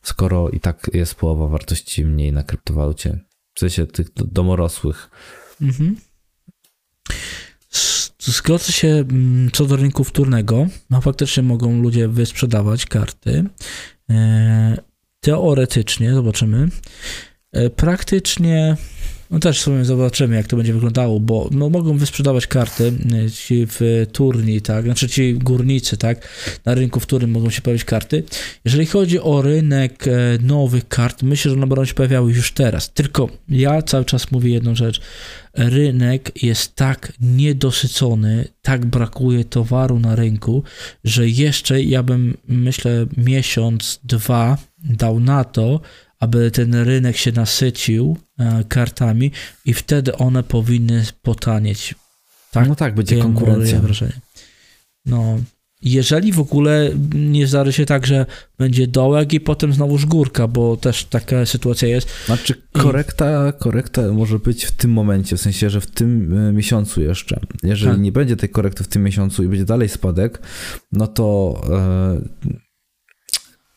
skoro 0.03 0.49
i 0.49 0.59
tak 0.59 0.89
jest 0.93 1.15
połowa 1.15 1.47
wartości 1.47 2.05
mniej 2.05 2.33
na 2.33 2.43
kryptowalucie. 2.43 3.19
W 3.55 3.59
sensie 3.59 3.87
tych 3.87 4.07
domorosłych. 4.13 5.09
Mhm. 5.61 5.95
Zgodzę 8.19 8.71
się 8.71 8.87
mm, 8.87 9.51
co 9.51 9.65
do 9.65 9.75
rynku 9.75 10.03
wtórnego. 10.03 10.67
No 10.89 11.01
faktycznie 11.01 11.43
mogą 11.43 11.81
ludzie 11.81 12.07
wysprzedawać 12.07 12.85
karty. 12.85 13.43
E, 14.09 14.77
teoretycznie, 15.19 16.13
zobaczymy. 16.13 16.67
E, 17.51 17.69
praktycznie 17.69 18.77
no 19.31 19.39
też 19.39 19.61
sobie 19.61 19.85
zobaczymy, 19.85 20.35
jak 20.35 20.47
to 20.47 20.57
będzie 20.57 20.73
wyglądało, 20.73 21.19
bo 21.19 21.49
no, 21.51 21.69
mogą 21.69 21.97
wysprzedawać 21.97 22.47
karty 22.47 22.93
e, 23.25 23.31
ci 23.31 23.67
w 23.69 24.05
turni, 24.11 24.61
tak, 24.61 24.85
znaczy 24.85 25.09
ci 25.09 25.33
górnicy, 25.33 25.97
tak, 25.97 26.27
na 26.65 26.73
rynku 26.73 26.99
wtórnym 26.99 27.31
mogą 27.31 27.49
się 27.49 27.61
pojawić 27.61 27.83
karty. 27.83 28.23
Jeżeli 28.65 28.85
chodzi 28.85 29.19
o 29.19 29.41
rynek 29.41 30.07
e, 30.07 30.11
nowych 30.41 30.87
kart, 30.87 31.23
myślę, 31.23 31.51
że 31.51 31.57
one 31.57 31.67
będą 31.67 31.85
się 31.85 31.93
pojawiały 31.93 32.33
już 32.33 32.51
teraz, 32.51 32.93
tylko 32.93 33.29
ja 33.49 33.81
cały 33.81 34.05
czas 34.05 34.31
mówię 34.31 34.53
jedną 34.53 34.75
rzecz, 34.75 35.01
rynek 35.53 36.43
jest 36.43 36.75
tak 36.75 37.13
niedosycony, 37.21 38.47
tak 38.61 38.85
brakuje 38.85 39.45
towaru 39.45 39.99
na 39.99 40.15
rynku, 40.15 40.63
że 41.03 41.29
jeszcze 41.29 41.81
ja 41.81 42.03
bym, 42.03 42.37
myślę, 42.47 43.05
miesiąc, 43.17 43.99
dwa 44.03 44.57
dał 44.83 45.19
na 45.19 45.43
to, 45.43 45.81
aby 46.19 46.51
ten 46.51 46.75
rynek 46.75 47.17
się 47.17 47.31
nasycił 47.31 48.17
kartami 48.67 49.31
i 49.65 49.73
wtedy 49.73 50.15
one 50.15 50.43
powinny 50.43 51.05
potanieć. 51.21 51.95
Tak? 52.51 52.67
No 52.67 52.75
tak, 52.75 52.95
będzie 52.95 53.17
konkurencja. 53.17 53.79
Wrażenie. 53.79 54.19
No, 55.05 55.37
jeżeli 55.81 56.31
w 56.31 56.39
ogóle 56.39 56.91
nie 57.15 57.47
zdarzy 57.47 57.73
się 57.73 57.85
tak, 57.85 58.07
że 58.07 58.25
będzie 58.57 58.87
dołek 58.87 59.33
i 59.33 59.39
potem 59.39 59.73
znowuż 59.73 60.05
górka, 60.05 60.47
bo 60.47 60.77
też 60.77 61.05
taka 61.05 61.45
sytuacja 61.45 61.87
jest. 61.87 62.09
Znaczy 62.25 62.53
korekta, 62.71 63.51
korekta 63.51 64.13
może 64.13 64.39
być 64.39 64.65
w 64.65 64.71
tym 64.71 64.91
momencie, 64.91 65.37
w 65.37 65.41
sensie, 65.41 65.69
że 65.69 65.81
w 65.81 65.87
tym 65.87 66.37
e, 66.37 66.53
miesiącu 66.53 67.01
jeszcze. 67.01 67.39
Jeżeli 67.63 67.91
tak. 67.91 68.01
nie 68.01 68.11
będzie 68.11 68.35
tej 68.35 68.49
korekty 68.49 68.83
w 68.83 68.87
tym 68.87 69.03
miesiącu 69.03 69.43
i 69.43 69.47
będzie 69.47 69.65
dalej 69.65 69.89
spadek, 69.89 70.41
no 70.91 71.07
to 71.07 71.55
e, 71.69 72.21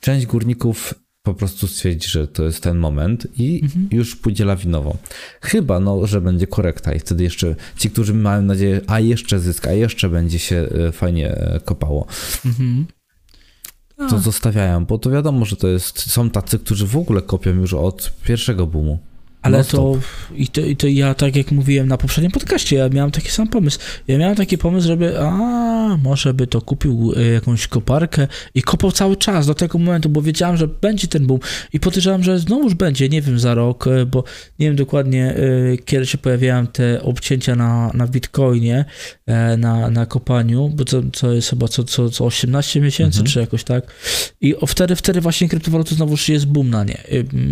część 0.00 0.26
górników 0.26 0.94
po 1.22 1.34
prostu 1.34 1.66
stwierdzi, 1.66 2.08
że 2.08 2.28
to 2.28 2.44
jest 2.44 2.62
ten 2.62 2.78
moment 2.78 3.26
i 3.38 3.60
mhm. 3.62 3.88
już 3.90 4.16
pójdzie 4.16 4.44
lawinowo. 4.44 4.96
Chyba, 5.40 5.80
no, 5.80 6.06
że 6.06 6.20
będzie 6.20 6.46
korekta 6.46 6.94
i 6.94 6.98
wtedy 6.98 7.24
jeszcze 7.24 7.56
ci, 7.76 7.90
którzy 7.90 8.14
mają 8.14 8.42
nadzieję, 8.42 8.80
a 8.86 9.00
jeszcze 9.00 9.40
zyska, 9.40 9.70
a 9.70 9.72
jeszcze 9.72 10.08
będzie 10.08 10.38
się 10.38 10.56
e, 10.56 10.92
fajnie 10.92 11.30
e, 11.30 11.60
kopało. 11.64 12.06
Mhm. 12.46 12.86
To 14.10 14.18
zostawiają, 14.18 14.84
bo 14.84 14.98
to 14.98 15.10
wiadomo, 15.10 15.44
że 15.44 15.56
to 15.56 15.68
jest, 15.68 16.10
są 16.10 16.30
tacy, 16.30 16.58
którzy 16.58 16.86
w 16.86 16.96
ogóle 16.96 17.22
kopią 17.22 17.50
już 17.50 17.74
od 17.74 18.12
pierwszego 18.24 18.66
boomu. 18.66 18.98
Ale 19.42 19.64
to 19.64 19.98
i, 20.34 20.48
to 20.48 20.60
i 20.60 20.76
to 20.76 20.86
ja, 20.86 21.14
tak 21.14 21.36
jak 21.36 21.52
mówiłem 21.52 21.88
na 21.88 21.96
poprzednim 21.96 22.32
podcaście, 22.32 22.76
ja 22.76 22.88
miałem 22.88 23.10
taki 23.10 23.30
sam 23.30 23.48
pomysł. 23.48 23.78
Ja 24.08 24.18
miałem 24.18 24.36
taki 24.36 24.58
pomysł, 24.58 24.86
żeby 24.86 25.20
a 25.20 25.96
może 26.02 26.34
by 26.34 26.46
to 26.46 26.60
kupił 26.60 27.12
e, 27.16 27.22
jakąś 27.22 27.66
koparkę 27.66 28.28
i 28.54 28.62
kopał 28.62 28.92
cały 28.92 29.16
czas 29.16 29.46
do 29.46 29.54
tego 29.54 29.78
momentu, 29.78 30.08
bo 30.08 30.22
wiedziałem, 30.22 30.56
że 30.56 30.68
będzie 30.68 31.08
ten 31.08 31.26
boom 31.26 31.40
i 31.72 31.80
podejrzewam, 31.80 32.22
że 32.22 32.38
znowuż 32.38 32.74
będzie, 32.74 33.08
nie 33.08 33.22
wiem, 33.22 33.38
za 33.38 33.54
rok, 33.54 33.86
e, 33.86 34.06
bo 34.06 34.24
nie 34.58 34.66
wiem 34.66 34.76
dokładnie, 34.76 35.34
e, 35.36 35.76
kiedy 35.84 36.06
się 36.06 36.18
pojawiają 36.18 36.66
te 36.66 37.02
obcięcia 37.02 37.56
na, 37.56 37.90
na 37.94 38.06
Bitcoinie, 38.06 38.84
na, 39.58 39.90
na 39.90 40.06
kopaniu, 40.06 40.68
bo 40.68 40.84
to, 40.84 41.02
to 41.02 41.32
jest 41.32 41.50
chyba 41.50 41.68
co, 41.68 41.84
co, 41.84 42.10
co 42.10 42.24
18 42.24 42.80
miesięcy, 42.80 43.18
mhm. 43.18 43.32
czy 43.32 43.40
jakoś 43.40 43.64
tak. 43.64 43.84
I 44.40 44.54
wtedy, 44.66 44.96
wtedy 44.96 45.20
właśnie 45.20 45.48
kryptowaluty 45.48 45.94
znowuż 45.94 46.28
jest 46.28 46.46
boom 46.46 46.70
na 46.70 46.84
nie. 46.84 46.98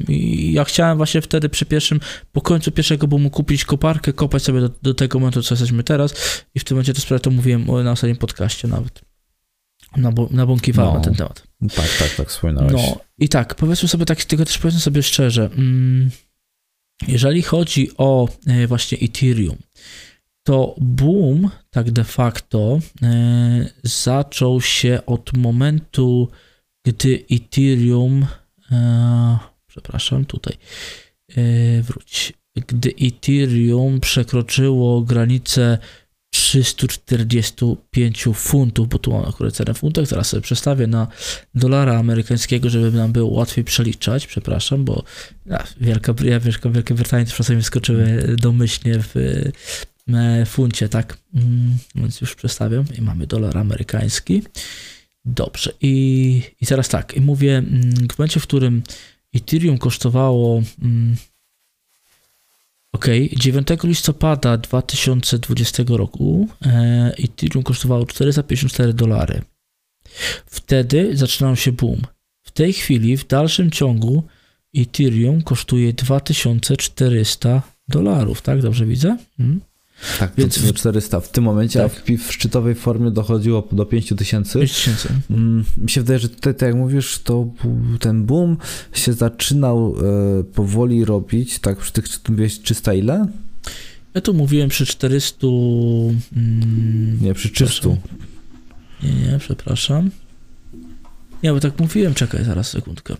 I 0.08 0.52
ja 0.52 0.64
chciałem 0.64 0.96
właśnie 0.96 1.22
wtedy 1.22 1.48
przyspieszyć 1.48 1.79
pierwszym, 1.80 2.00
po 2.32 2.40
końcu 2.40 2.72
pierwszego 2.72 3.06
boomu 3.06 3.30
kupić 3.30 3.64
koparkę, 3.64 4.12
kopać 4.12 4.42
sobie 4.42 4.60
do, 4.60 4.70
do 4.82 4.94
tego 4.94 5.18
momentu, 5.18 5.42
co 5.42 5.54
jesteśmy 5.54 5.84
teraz 5.84 6.14
i 6.54 6.60
w 6.60 6.64
tym 6.64 6.76
momencie 6.76 6.94
to 6.94 7.00
sprawę 7.00 7.20
to 7.20 7.30
mówiłem 7.30 7.66
na 7.84 7.92
ostatnim 7.92 8.16
podcaście 8.16 8.68
nawet. 8.68 9.00
Na, 9.96 10.10
na 10.30 10.46
no. 10.74 10.94
na 10.94 11.00
ten 11.00 11.14
temat. 11.14 11.42
Tak, 11.76 11.98
tak, 11.98 12.14
tak, 12.16 12.28
wspominałeś. 12.28 12.72
No 12.72 13.00
i 13.18 13.28
tak, 13.28 13.54
powiedzmy 13.54 13.88
sobie 13.88 14.04
tak, 14.04 14.24
tylko 14.24 14.44
też 14.44 14.58
powiedzmy 14.58 14.80
sobie 14.80 15.02
szczerze, 15.02 15.50
mm, 15.56 16.10
jeżeli 17.08 17.42
chodzi 17.42 17.90
o 17.96 18.28
e, 18.46 18.66
właśnie 18.66 18.98
Ethereum, 18.98 19.56
to 20.42 20.74
boom 20.78 21.50
tak 21.70 21.90
de 21.90 22.04
facto 22.04 22.78
e, 23.02 23.70
zaczął 23.82 24.60
się 24.60 25.00
od 25.06 25.36
momentu, 25.36 26.28
gdy 26.84 27.24
Ethereum, 27.30 28.26
e, 28.72 29.38
przepraszam, 29.66 30.24
tutaj, 30.24 30.54
wróć. 31.82 32.32
Gdy 32.66 32.94
Ethereum 33.00 34.00
przekroczyło 34.00 35.02
granicę 35.02 35.78
345 36.30 38.24
funtów, 38.34 38.88
bo 38.88 38.98
tu 38.98 39.12
mam 39.12 39.28
akurat 39.28 39.54
cenę 39.54 39.74
w 39.74 39.78
funtach, 39.78 40.08
teraz 40.08 40.28
sobie 40.28 40.40
przestawię 40.40 40.86
na 40.86 41.06
dolara 41.54 41.98
amerykańskiego, 41.98 42.70
żeby 42.70 42.96
nam 42.96 43.12
było 43.12 43.30
łatwiej 43.30 43.64
przeliczać, 43.64 44.26
przepraszam, 44.26 44.84
bo 44.84 45.04
ja, 45.46 45.66
Wielka, 45.80 46.14
ja, 46.24 46.40
Wielka, 46.40 46.70
Wielkie 46.70 46.94
Brytanie 46.94 47.26
czasami 47.26 47.62
skoczyły 47.62 48.36
domyślnie 48.38 48.94
w 48.98 49.16
e, 49.16 50.46
funcie, 50.46 50.88
tak, 50.88 51.18
mm, 51.34 51.78
więc 51.94 52.20
już 52.20 52.34
przestawiam 52.34 52.84
i 52.98 53.02
mamy 53.02 53.26
dolar 53.26 53.58
amerykański. 53.58 54.42
Dobrze, 55.24 55.72
i, 55.80 56.42
i 56.60 56.66
teraz 56.66 56.88
tak, 56.88 57.16
i 57.16 57.20
mówię, 57.20 57.58
mm, 57.58 58.08
w 58.12 58.18
momencie, 58.18 58.40
w 58.40 58.42
którym 58.42 58.82
Ethereum 59.34 59.78
kosztowało. 59.78 60.62
Mm, 60.82 61.16
ok, 62.92 63.06
9 63.36 63.68
listopada 63.84 64.56
2020 64.56 65.82
roku 65.88 66.48
e, 66.66 67.12
Ethereum 67.18 67.62
kosztowało 67.62 68.06
454 68.06 68.94
dolary. 68.94 69.42
Wtedy 70.46 71.16
zaczynał 71.16 71.56
się 71.56 71.72
boom. 71.72 72.00
W 72.42 72.50
tej 72.50 72.72
chwili, 72.72 73.16
w 73.16 73.26
dalszym 73.26 73.70
ciągu, 73.70 74.22
Ethereum 74.76 75.42
kosztuje 75.42 75.92
2400 75.92 77.62
dolarów, 77.88 78.42
tak? 78.42 78.62
Dobrze 78.62 78.86
widzę? 78.86 79.16
Hmm? 79.36 79.60
Tak, 80.18 80.32
Więc 80.38 80.58
w 80.58 80.72
400. 80.72 81.20
W 81.20 81.28
tym 81.28 81.44
momencie 81.44 81.78
tak. 81.78 81.92
w, 81.92 82.26
w 82.26 82.32
szczytowej 82.32 82.74
formie 82.74 83.10
dochodziło 83.10 83.68
do 83.72 83.86
5000. 83.86 84.60
5000. 84.60 85.08
Mm, 85.30 85.64
mi 85.76 85.90
się 85.90 86.00
wydaje, 86.00 86.18
że 86.18 86.28
tutaj, 86.28 86.54
tak 86.54 86.66
jak 86.66 86.76
mówisz, 86.76 87.18
to 87.18 87.46
ten 88.00 88.24
boom 88.24 88.56
się 88.92 89.12
zaczynał 89.12 89.94
e, 90.40 90.44
powoli 90.44 91.04
robić, 91.04 91.58
tak 91.58 91.78
przy 91.78 91.92
tych, 91.92 92.04
mówiłeś 92.28 92.60
300 92.60 92.94
ile? 92.94 93.26
Ja 94.14 94.20
tu 94.20 94.34
mówiłem 94.34 94.68
przy 94.68 94.86
400... 94.86 95.46
Mm, 96.36 97.18
nie, 97.20 97.34
przy 97.34 97.50
300. 97.50 97.88
Nie, 99.02 99.12
nie, 99.12 99.38
przepraszam. 99.38 100.10
Nie, 101.42 101.52
bo 101.52 101.60
tak 101.60 101.78
mówiłem, 101.78 102.14
czekaj, 102.14 102.44
zaraz 102.44 102.68
sekundkę. 102.70 103.16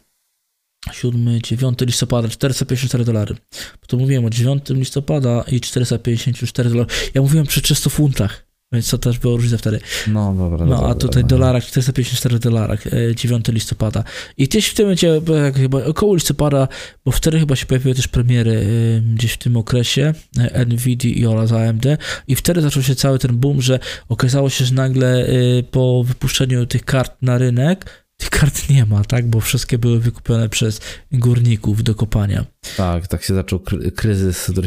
7, 0.93 1.41
9 1.43 1.81
listopada 1.81 2.29
454 2.29 3.05
dolary. 3.05 3.35
Bo 3.81 3.87
to 3.87 3.97
mówiłem 3.97 4.25
o 4.25 4.31
9 4.31 4.69
listopada 4.69 5.45
i 5.49 5.61
454 5.61 6.71
dolary. 6.71 6.91
Ja 7.15 7.23
mówiłem 7.23 7.47
przy 7.47 7.63
300 7.63 7.91
funtach, 7.91 8.47
więc 8.73 8.91
to 8.91 8.99
też 8.99 9.19
było 9.19 9.37
różnica 9.37 9.59
wtedy. 9.59 9.81
No 10.07 10.35
dobra. 10.35 10.67
No 10.67 10.77
dobra, 10.77 10.89
a 10.89 10.95
tutaj 10.95 11.23
dobra. 11.23 11.39
dolarach, 11.39 11.65
454 11.65 12.39
dolarach, 12.39 12.85
9 13.15 13.49
e, 13.49 13.53
listopada. 13.53 14.05
I 14.37 14.49
gdzieś 14.49 14.69
w 14.69 14.75
tym 14.75 14.85
momencie, 14.85 15.21
chyba 15.57 15.85
około 15.85 16.15
listopada, 16.15 16.69
bo 17.05 17.13
wtedy 17.13 17.39
chyba 17.39 17.57
się 17.57 17.67
pojawiły 17.67 17.95
też 17.95 18.09
premiery 18.09 18.53
e, 18.53 19.01
gdzieś 19.01 19.33
w 19.33 19.39
tym 19.39 19.57
okresie 19.57 20.15
e, 20.39 20.67
NVIDIA 20.67 21.11
i 21.11 21.27
oraz 21.27 21.53
AMD 21.53 21.87
i 22.29 22.37
wtedy 22.37 22.61
zaczął 22.61 22.83
się 22.83 22.95
cały 22.95 23.19
ten 23.19 23.37
boom, 23.37 23.63
że 23.63 23.79
okazało 24.09 24.51
się, 24.51 24.65
że 24.65 24.75
nagle 24.75 25.27
po 25.71 26.05
wypuszczeniu 26.05 26.67
tych 26.67 26.85
kart 26.85 27.13
na 27.23 27.39
rynek 27.39 28.00
tych 28.21 28.31
kart 28.31 28.69
nie 28.71 28.87
ma, 28.87 29.05
tak? 29.05 29.27
Bo 29.27 29.41
wszystkie 29.41 29.79
były 29.79 30.01
wykupione 30.01 30.49
przez 30.49 30.81
górników 31.13 31.83
do 31.83 31.95
kopania. 31.95 32.45
Tak, 32.77 33.09
tak 33.09 33.23
się 33.23 33.35
zaczął 33.35 33.61
kryzys 33.97 34.51
do 34.51 34.63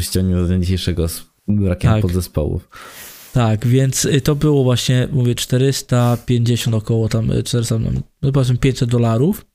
dnia 0.46 0.58
dzisiejszego 0.58 1.08
z 1.08 1.22
brakiem 1.48 1.90
tak. 1.90 2.02
podzespołów. 2.02 2.68
Tak, 3.34 3.66
więc 3.66 4.04
y, 4.04 4.20
to 4.20 4.34
było 4.34 4.64
właśnie, 4.64 5.08
mówię, 5.12 5.34
450 5.34 6.76
około 6.76 7.08
tam, 7.08 7.30
400, 7.44 7.74
y, 7.74 7.78
no, 7.78 7.90
no 8.22 8.32
powiedzmy 8.32 8.58
500 8.58 8.90
dolarów 8.90 9.46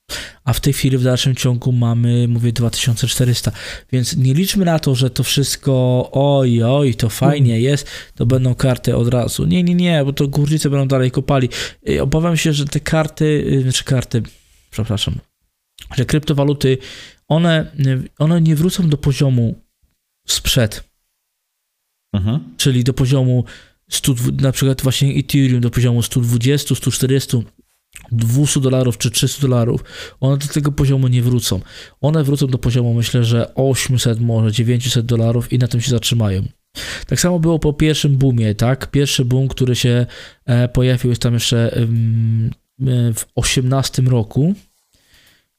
a 0.43 0.53
w 0.53 0.59
tej 0.59 0.73
chwili 0.73 0.97
w 0.97 1.03
dalszym 1.03 1.35
ciągu 1.35 1.71
mamy, 1.71 2.27
mówię, 2.27 2.51
2400. 2.51 3.51
Więc 3.91 4.17
nie 4.17 4.33
liczmy 4.33 4.65
na 4.65 4.79
to, 4.79 4.95
że 4.95 5.09
to 5.09 5.23
wszystko 5.23 6.09
oj, 6.11 6.63
oj, 6.63 6.95
to 6.95 7.09
fajnie 7.09 7.53
mm. 7.53 7.63
jest, 7.63 7.87
to 8.15 8.25
będą 8.25 8.55
karty 8.55 8.95
od 8.95 9.07
razu. 9.07 9.45
Nie, 9.45 9.63
nie, 9.63 9.75
nie, 9.75 10.05
bo 10.05 10.13
to 10.13 10.27
górnicy 10.27 10.69
będą 10.69 10.87
dalej 10.87 11.11
kopali. 11.11 11.49
Obawiam 12.01 12.37
się, 12.37 12.53
że 12.53 12.65
te 12.65 12.79
karty, 12.79 13.25
y, 13.25 13.61
znaczy 13.61 13.83
karty, 13.83 14.23
przepraszam, 14.71 15.15
że 15.97 16.05
kryptowaluty, 16.05 16.77
one, 17.27 17.71
one 18.17 18.41
nie 18.41 18.55
wrócą 18.55 18.89
do 18.89 18.97
poziomu 18.97 19.55
sprzed. 20.27 20.89
Mhm. 22.13 22.39
Czyli 22.57 22.83
do 22.83 22.93
poziomu 22.93 23.45
100, 23.89 24.15
na 24.41 24.52
przykład 24.52 24.82
właśnie 24.82 25.15
Ethereum 25.15 25.62
do 25.62 25.69
poziomu 25.69 26.02
120, 26.02 26.75
140, 26.75 27.38
200 28.12 28.60
dolarów 28.60 28.97
czy 28.97 29.12
300 29.12 29.41
dolarów, 29.41 29.84
one 30.19 30.38
do 30.38 30.47
tego 30.47 30.71
poziomu 30.71 31.08
nie 31.08 31.21
wrócą. 31.21 31.60
One 32.02 32.23
wrócą 32.23 32.47
do 32.47 32.58
poziomu, 32.58 32.93
myślę, 32.93 33.23
że 33.23 33.56
800, 33.56 34.19
może 34.19 34.52
900 34.52 35.06
dolarów 35.06 35.54
i 35.54 35.58
na 35.58 35.67
tym 35.67 35.82
się 35.82 35.91
zatrzymają. 35.91 36.43
Tak 37.08 37.19
samo 37.19 37.39
było 37.39 37.60
po 37.60 37.73
pierwszym 37.73 38.17
boomie, 38.17 38.56
tak? 38.56 38.91
Pierwszy 38.91 39.25
boom, 39.25 39.47
który 39.47 39.75
się 39.75 40.06
e, 40.45 40.67
pojawił 40.67 41.10
jest 41.10 41.21
tam 41.21 41.34
jeszcze 41.34 41.88
w 43.15 43.25
18 43.36 44.02
roku, 44.02 44.54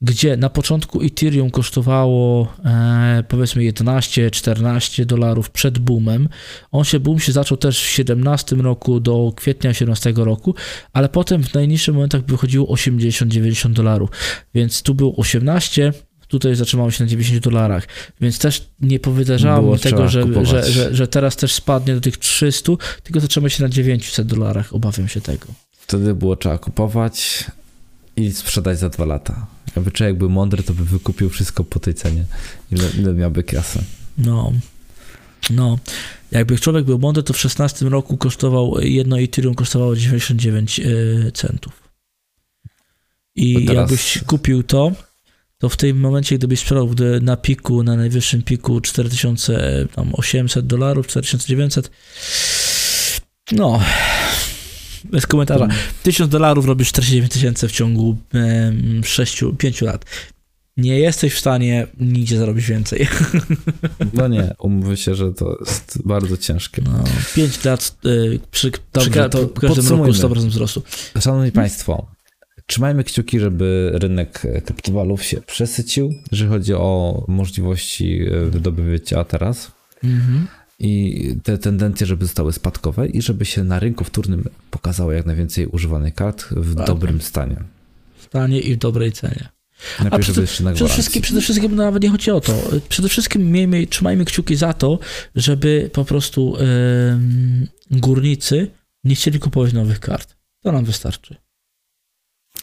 gdzie 0.03 0.37
na 0.37 0.51
początku 0.51 1.03
Ethereum 1.03 1.51
kosztowało 1.51 2.55
e, 2.65 3.25
powiedzmy 3.29 3.63
11-14 3.63 5.05
dolarów 5.05 5.51
przed 5.51 5.79
boomem. 5.79 6.29
On 6.73 6.85
się, 6.85 7.01
boom 7.01 7.21
się 7.21 7.33
zaczął 7.33 7.59
też 7.59 7.83
w 7.83 7.87
17 7.87 8.57
roku 8.57 9.01
do 9.01 9.33
kwietnia 9.37 9.75
17 9.75 10.13
roku, 10.17 10.55
ale 10.93 11.09
potem 11.09 11.45
w 11.45 11.55
najniższych 11.55 11.95
momentach 11.95 12.25
wychodziło 12.25 12.67
80-90 12.67 13.73
dolarów, 13.73 14.11
więc 14.55 14.83
tu 14.83 14.95
było 14.95 15.17
18, 15.17 15.93
tutaj 16.29 16.55
zatrzymało 16.55 16.91
się 16.91 17.05
na 17.05 17.11
90 17.11 17.45
dolarach, 17.45 17.87
więc 18.21 18.39
też 18.39 18.71
nie 18.81 19.01
powiedziałem 19.01 19.79
tego, 19.79 20.09
że, 20.09 20.23
że, 20.45 20.65
że, 20.65 20.95
że, 20.95 21.09
teraz 21.09 21.37
też 21.37 21.53
spadnie 21.53 21.95
do 21.95 22.01
tych 22.01 22.17
300, 22.17 22.73
tylko 23.03 23.21
zatrzyma 23.21 23.49
się 23.49 23.63
na 23.63 23.69
900 23.69 24.27
dolarach, 24.27 24.75
obawiam 24.75 25.09
się 25.09 25.21
tego. 25.21 25.47
Wtedy 25.73 26.15
było 26.15 26.37
trzeba 26.37 26.59
kupować, 26.59 27.45
i 28.17 28.33
sprzedać 28.33 28.79
za 28.79 28.89
dwa 28.89 29.05
lata. 29.05 29.47
Jakby 29.77 29.91
człowiek 29.91 30.17
był 30.17 30.31
mądry, 30.31 30.63
to 30.63 30.75
by 30.75 30.85
wykupił 30.85 31.31
wszystko 31.31 31.65
po 31.65 31.81
tej 31.81 31.95
cenie, 31.95 32.25
ile, 32.73 32.91
ile 32.99 33.15
miałby 33.15 33.43
kasę. 33.43 33.83
No, 34.19 34.53
no. 35.51 35.79
Jakby 36.31 36.59
człowiek 36.59 36.85
był 36.85 36.99
mądry, 36.99 37.23
to 37.23 37.33
w 37.33 37.39
16 37.39 37.89
roku 37.89 38.17
kosztował, 38.17 38.81
jedno 38.81 39.21
Ethereum 39.21 39.55
kosztowało 39.55 39.97
99 39.97 40.81
e, 40.81 40.85
centów. 41.33 41.83
I 43.35 43.67
teraz... 43.67 43.77
jakbyś 43.77 44.19
kupił 44.27 44.63
to, 44.63 44.93
to 45.59 45.69
w 45.69 45.77
tym 45.77 46.01
momencie, 46.01 46.39
gdybyś 46.39 46.61
sprzedał 46.61 46.95
na 47.23 47.37
piku, 47.37 47.83
na 47.83 47.97
najwyższym 47.97 48.43
piku 48.43 48.81
4800 48.81 50.67
dolarów, 50.67 51.07
4900, 51.07 51.91
no, 53.53 53.81
bez 55.05 55.27
komentarza. 55.27 55.69
1000 56.03 56.31
dolarów 56.31 56.67
robisz 56.67 56.89
49 56.89 57.33
tysięcy 57.33 57.69
w 57.69 57.73
ciągu 57.73 58.17
6, 59.05 59.45
5 59.59 59.83
lat. 59.83 60.05
nie 60.77 60.99
jesteś 60.99 61.35
w 61.35 61.39
stanie 61.39 61.87
nigdzie 62.01 62.39
zarobić 62.39 62.67
więcej. 62.67 63.09
No 64.15 64.29
nie, 64.29 64.55
umówmy 64.59 64.97
się, 64.97 65.15
że 65.15 65.33
to 65.33 65.57
jest 65.61 65.99
bardzo 66.05 66.37
ciężkie. 66.37 66.83
No, 66.85 67.05
5 67.35 67.65
lat 67.65 67.97
y, 68.07 68.41
przy, 68.51 68.71
Dobrze, 68.93 69.11
przy, 69.11 69.29
to 69.29 69.49
każdym 69.49 69.89
roku 69.89 70.07
podsumujmy. 70.07 70.13
100% 70.13 70.49
wzrostu. 70.49 70.83
Szanowni 71.21 71.53
Państwo, 71.53 72.07
trzymajmy 72.67 73.05
kciuki, 73.05 73.41
żeby 73.41 73.91
rynek 73.95 74.43
kryptowalut 74.65 75.23
się 75.23 75.41
przesycił, 75.41 76.15
jeżeli 76.33 76.51
chodzi 76.51 76.75
o 76.75 77.25
możliwości 77.29 78.21
e, 78.23 78.45
wydobycia 78.51 79.25
teraz. 79.25 79.73
Mhm. 80.05 80.47
I 80.81 81.37
te 81.43 81.59
tendencje, 81.59 82.07
żeby 82.07 82.25
zostały 82.25 82.53
spadkowe 82.53 83.07
i 83.09 83.23
żeby 83.23 83.45
się 83.45 83.65
na 83.65 83.79
rynku 83.79 84.05
wtórnym 84.05 84.45
pokazało 84.71 85.13
jak 85.13 85.27
najwięcej 85.27 85.67
używanych 85.67 86.15
kart 86.15 86.43
w 86.51 86.75
Tak. 86.77 86.87
dobrym 86.87 87.21
stanie. 87.21 87.57
W 88.19 88.23
stanie 88.23 88.61
i 88.61 88.75
w 88.75 88.79
dobrej 88.79 89.13
cenie. 89.13 89.49
Najpierw, 90.01 90.23
przede- 90.23 90.35
żeby 90.35 90.41
jeszcze 90.41 90.65
na 90.65 90.71
Przede 90.71 90.77
gwarancji. 90.79 91.03
wszystkim, 91.03 91.23
przede 91.23 91.41
wszystkim 91.41 91.75
nawet 91.77 92.03
nie 92.03 92.11
chodzi 92.11 92.31
o 92.31 92.41
to. 92.41 92.63
Przede 92.89 93.09
wszystkim 93.09 93.53
miejmy, 93.53 93.87
trzymajmy 93.87 94.25
kciuki 94.25 94.57
za 94.57 94.73
to, 94.73 94.99
żeby 95.35 95.91
po 95.93 96.05
prostu 96.05 96.57
em, 96.57 97.67
górnicy 97.91 98.71
nie 99.05 99.15
chcieli 99.15 99.39
kupować 99.39 99.73
nowych 99.73 100.01
kart. 100.01 100.37
To 100.63 100.73
nam 100.73 100.85
wystarczy. 100.85 101.37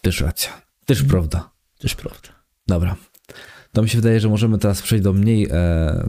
Też 0.01 0.21
racja. 0.21 0.61
Też 0.85 0.97
Mhm. 1.01 1.09
prawda. 1.09 1.49
Jest 1.83 1.95
prawda. 1.95 2.29
Dobra. 2.67 2.95
To 3.73 3.81
mi 3.83 3.89
się 3.89 3.97
wydaje, 3.97 4.19
że 4.19 4.29
możemy 4.29 4.57
teraz 4.57 4.81
przejść 4.81 5.03
do 5.03 5.13
mniej 5.13 5.47
e, 5.51 6.07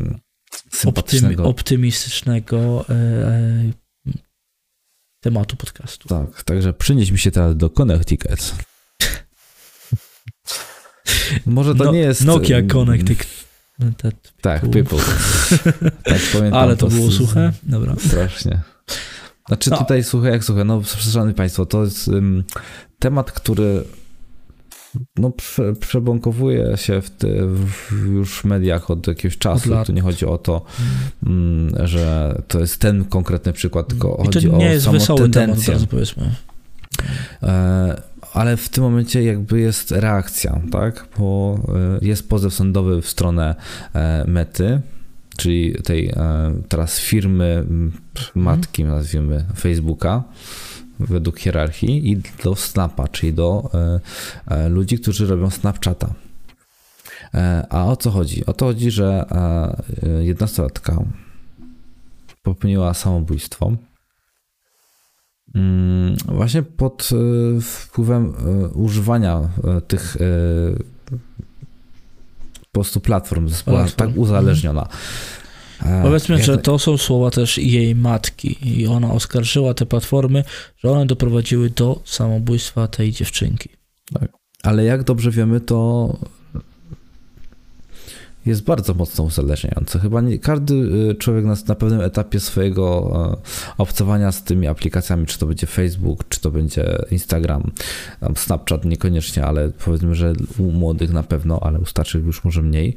sympatycznego. 0.73 1.45
optymistycznego 1.45 2.85
e, 2.89 2.93
e, 2.95 3.73
tematu 5.21 5.57
podcastu. 5.57 6.09
Tak, 6.09 6.43
także 6.43 6.73
przenieśmy 6.73 7.19
się 7.19 7.31
teraz 7.31 7.57
do 7.57 7.71
Connecticut. 7.71 8.51
Może 11.47 11.75
to 11.75 11.85
No- 11.85 11.93
nie 11.93 11.99
jest... 11.99 12.25
Nokia 12.25 12.57
mm, 12.57 12.69
Connected. 12.71 13.27
That- 13.81 14.33
Tak. 14.41 14.61
People. 14.71 14.99
tak, 16.05 16.21
pamiętam 16.33 16.61
Ale 16.63 16.77
to 16.77 16.87
było 16.87 17.11
z- 17.11 17.15
suche? 17.17 17.53
Dobra. 17.63 17.97
Strasznie. 18.07 18.61
Znaczy 19.49 19.71
No. 19.71 19.79
tutaj, 19.79 20.05
słuchaj, 20.05 20.33
jak 20.33 20.45
słuchaj, 20.45 20.65
no 20.65 20.83
szanowni 20.85 21.35
państwo, 21.35 21.67
to 21.67 21.85
jest 21.85 22.09
ym, 22.09 22.45
temat, 22.99 23.33
który 23.33 23.85
no, 25.17 25.31
prze, 25.31 25.73
przebąkowuje 25.73 26.77
się 26.77 27.03
w, 27.03 27.11
ty, 27.11 27.41
w 27.47 28.07
już 28.07 28.45
mediach 28.45 28.91
od 28.91 29.07
jakiegoś 29.07 29.39
czasu. 29.39 29.71
lat. 29.71 29.87
Tu 29.87 29.93
nie 29.93 30.03
chodzi 30.03 30.27
o 30.27 30.39
to, 30.39 30.65
mm, 31.27 31.87
że 31.87 32.35
to 32.49 32.61
jest 32.61 32.79
ten 32.79 33.05
konkretny 33.05 33.53
przykład, 33.53 33.89
tylko 33.89 34.23
I 34.25 34.29
to 34.29 34.33
chodzi 34.33 34.51
nie 34.51 34.57
o 34.57 34.71
jest 34.73 34.85
samą 34.85 34.99
wesoły 34.99 35.31
temat, 35.31 35.59
od 35.59 35.69
razu 35.69 35.87
powiedzmy. 35.87 36.31
E, 37.43 38.03
ale 38.33 38.57
w 38.57 38.69
tym 38.69 38.85
momencie 38.85 39.23
jakby 39.23 39.61
jest 39.61 39.91
reakcja, 39.91 40.61
tak? 40.73 41.07
Bo 41.19 41.61
e, 42.03 42.07
jest 42.07 42.29
pozew 42.29 42.55
sądowy 42.55 43.03
w 43.03 43.09
stronę 43.09 43.55
e, 43.95 44.25
Mety, 44.27 44.81
czyli 45.37 45.75
tej 45.85 46.15
teraz 46.69 46.99
firmy 46.99 47.65
matki, 48.35 48.85
nazwijmy 48.85 49.45
Facebooka, 49.57 50.25
według 51.01 51.39
hierarchii, 51.39 52.11
i 52.11 52.23
do 52.45 52.57
Snapa, 52.57 53.09
czyli 53.09 53.33
do 53.33 53.71
e, 53.75 54.01
e, 54.47 54.69
ludzi, 54.69 54.99
którzy 54.99 55.27
robią 55.27 55.51
Snapchata. 55.51 56.15
E, 57.35 57.67
A 57.71 57.85
o 57.85 57.97
co 57.97 58.11
chodzi? 58.11 58.47
O 58.47 58.53
to 58.53 58.65
chodzi, 58.65 58.91
że 58.91 59.25
jednostolatka 60.21 61.05
popełniła 62.43 62.95
samobójstwo. 62.95 63.73
Mm, 65.55 66.17
Właśnie 66.27 66.63
pod 66.63 67.09
wpływem 67.61 68.35
używania 68.75 69.49
tych 69.89 70.17
po 72.73 72.81
prostu 72.81 73.01
platform, 73.01 73.49
została 73.49 73.87
tak 73.97 74.11
uzależniona. 74.17 74.83
E, 74.83 74.89
Powiedzmy, 76.03 76.43
że 76.43 76.59
to 76.59 76.79
są 76.79 76.99
słowa 76.99 77.31
też 77.31 77.59
jej 77.59 77.95
matki 77.95 78.81
i 78.81 78.87
ona 78.87 79.13
oskarżyła 79.13 79.75
te 79.75 79.87
platformy, 79.87 80.45
że 80.79 80.91
one 80.91 81.07
doprowadziły 81.07 81.71
do 81.71 82.03
samobójstwa 82.05 82.89
tej 82.89 83.13
dziewczynki. 83.13 83.69
Ale 84.63 84.85
jak 84.85 85.05
dobrze 85.05 85.31
wiemy, 85.31 85.61
to 85.61 86.17
jest 88.47 88.63
bardzo 88.63 88.95
mocno 88.95 89.25
uzależniające. 89.25 89.99
Chyba 89.99 90.21
nie, 90.21 90.39
każdy 90.39 90.75
y, 90.75 91.15
człowiek 91.15 91.45
na, 91.45 91.57
na 91.69 91.75
pewnym 91.75 92.01
etapie 92.01 92.41
swojego 92.41 93.13
e, 93.33 93.77
obcowania 93.79 94.33
z 94.33 94.43
tymi 94.43 94.67
aplikacjami, 94.67 95.27
czy 95.27 95.39
to 95.39 95.47
będzie 95.47 95.67
Facebook, 95.67 96.29
czy 96.29 96.41
to 96.41 96.51
będzie 96.51 96.99
Instagram, 97.11 97.71
Snapchat 98.37 98.85
niekoniecznie, 98.85 99.45
ale 99.45 99.71
powiedzmy, 99.85 100.15
że 100.15 100.33
u 100.59 100.63
młodych 100.63 101.13
na 101.13 101.23
pewno, 101.23 101.61
ale 101.63 101.79
u 101.79 101.85
starszych 101.85 102.25
już 102.25 102.45
może 102.45 102.63
mniej. 102.63 102.97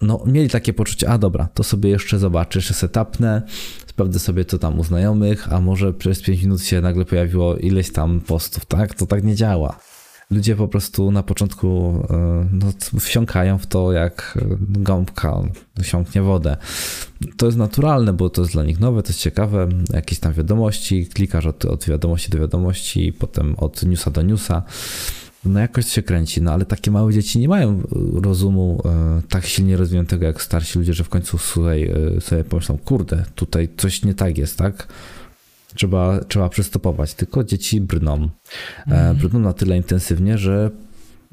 No, 0.00 0.24
mieli 0.26 0.50
takie 0.50 0.72
poczucie, 0.72 1.08
a 1.08 1.18
dobra, 1.18 1.48
to 1.54 1.64
sobie 1.64 1.90
jeszcze 1.90 2.18
zobaczę, 2.18 2.58
jeszcze 2.58 2.74
setapnę, 2.74 3.42
sprawdzę 3.86 4.18
sobie 4.18 4.44
co 4.44 4.58
tam 4.58 4.80
u 4.80 4.84
znajomych, 4.84 5.52
a 5.52 5.60
może 5.60 5.92
przez 5.92 6.22
5 6.22 6.42
minut 6.42 6.62
się 6.62 6.80
nagle 6.80 7.04
pojawiło 7.04 7.56
ileś 7.56 7.92
tam 7.92 8.20
postów, 8.20 8.66
tak? 8.66 8.94
To 8.94 9.06
tak 9.06 9.24
nie 9.24 9.34
działa. 9.34 9.78
Ludzie 10.30 10.56
po 10.56 10.68
prostu 10.68 11.10
na 11.10 11.22
początku 11.22 12.02
e, 12.10 12.48
no, 12.52 12.72
wsiąkają 13.00 13.58
w 13.58 13.66
to, 13.66 13.92
jak 13.92 14.38
e, 14.42 14.56
gąbka 14.60 15.42
wsiąknie 15.82 16.22
wodę. 16.22 16.56
To 17.36 17.46
jest 17.46 17.58
naturalne, 17.58 18.12
bo 18.12 18.30
to 18.30 18.42
jest 18.42 18.52
dla 18.52 18.64
nich 18.64 18.80
nowe, 18.80 19.02
to 19.02 19.08
jest 19.08 19.20
ciekawe. 19.20 19.68
Jakieś 19.92 20.18
tam 20.18 20.32
wiadomości, 20.32 21.06
klikasz 21.06 21.46
od, 21.46 21.64
od 21.64 21.84
wiadomości 21.84 22.30
do 22.30 22.38
wiadomości, 22.38 23.12
potem 23.12 23.54
od 23.58 23.82
newsa 23.82 24.10
do 24.10 24.22
newsa. 24.22 24.62
No 25.46 25.60
jakoś 25.60 25.86
się 25.86 26.02
kręci, 26.02 26.42
no 26.42 26.52
ale 26.52 26.64
takie 26.64 26.90
małe 26.90 27.12
dzieci 27.12 27.38
nie 27.38 27.48
mają 27.48 27.70
e, 27.70 27.82
rozumu 28.22 28.82
e, 28.84 29.22
tak 29.28 29.46
silnie 29.46 29.76
rozwiniętego 29.76 30.26
jak 30.26 30.42
starsi 30.42 30.78
ludzie, 30.78 30.94
że 30.94 31.04
w 31.04 31.08
końcu 31.08 31.38
słuchaj, 31.38 31.92
e, 32.16 32.20
sobie 32.20 32.44
pomyślą, 32.44 32.78
kurde, 32.78 33.24
tutaj 33.34 33.68
coś 33.76 34.04
nie 34.04 34.14
tak 34.14 34.38
jest, 34.38 34.58
tak? 34.58 34.88
Trzeba, 35.74 36.20
trzeba 36.24 36.48
przystopować. 36.48 37.14
Tylko 37.14 37.44
dzieci 37.44 37.80
brną. 37.80 38.28
E, 38.86 39.14
brną 39.14 39.38
na 39.38 39.52
tyle 39.52 39.76
intensywnie, 39.76 40.38
że 40.38 40.70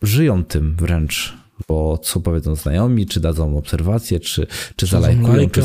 żyją 0.02 0.44
tym 0.44 0.76
wręcz. 0.76 1.43
Bo 1.68 1.98
co 1.98 2.20
powiedzą 2.20 2.56
znajomi, 2.56 3.06
czy 3.06 3.20
dadzą 3.20 3.58
obserwację, 3.58 4.20
czy, 4.20 4.48
czy 4.48 4.74
Czy 4.76 4.88
zalajkują, 4.88 5.50
czy, 5.50 5.62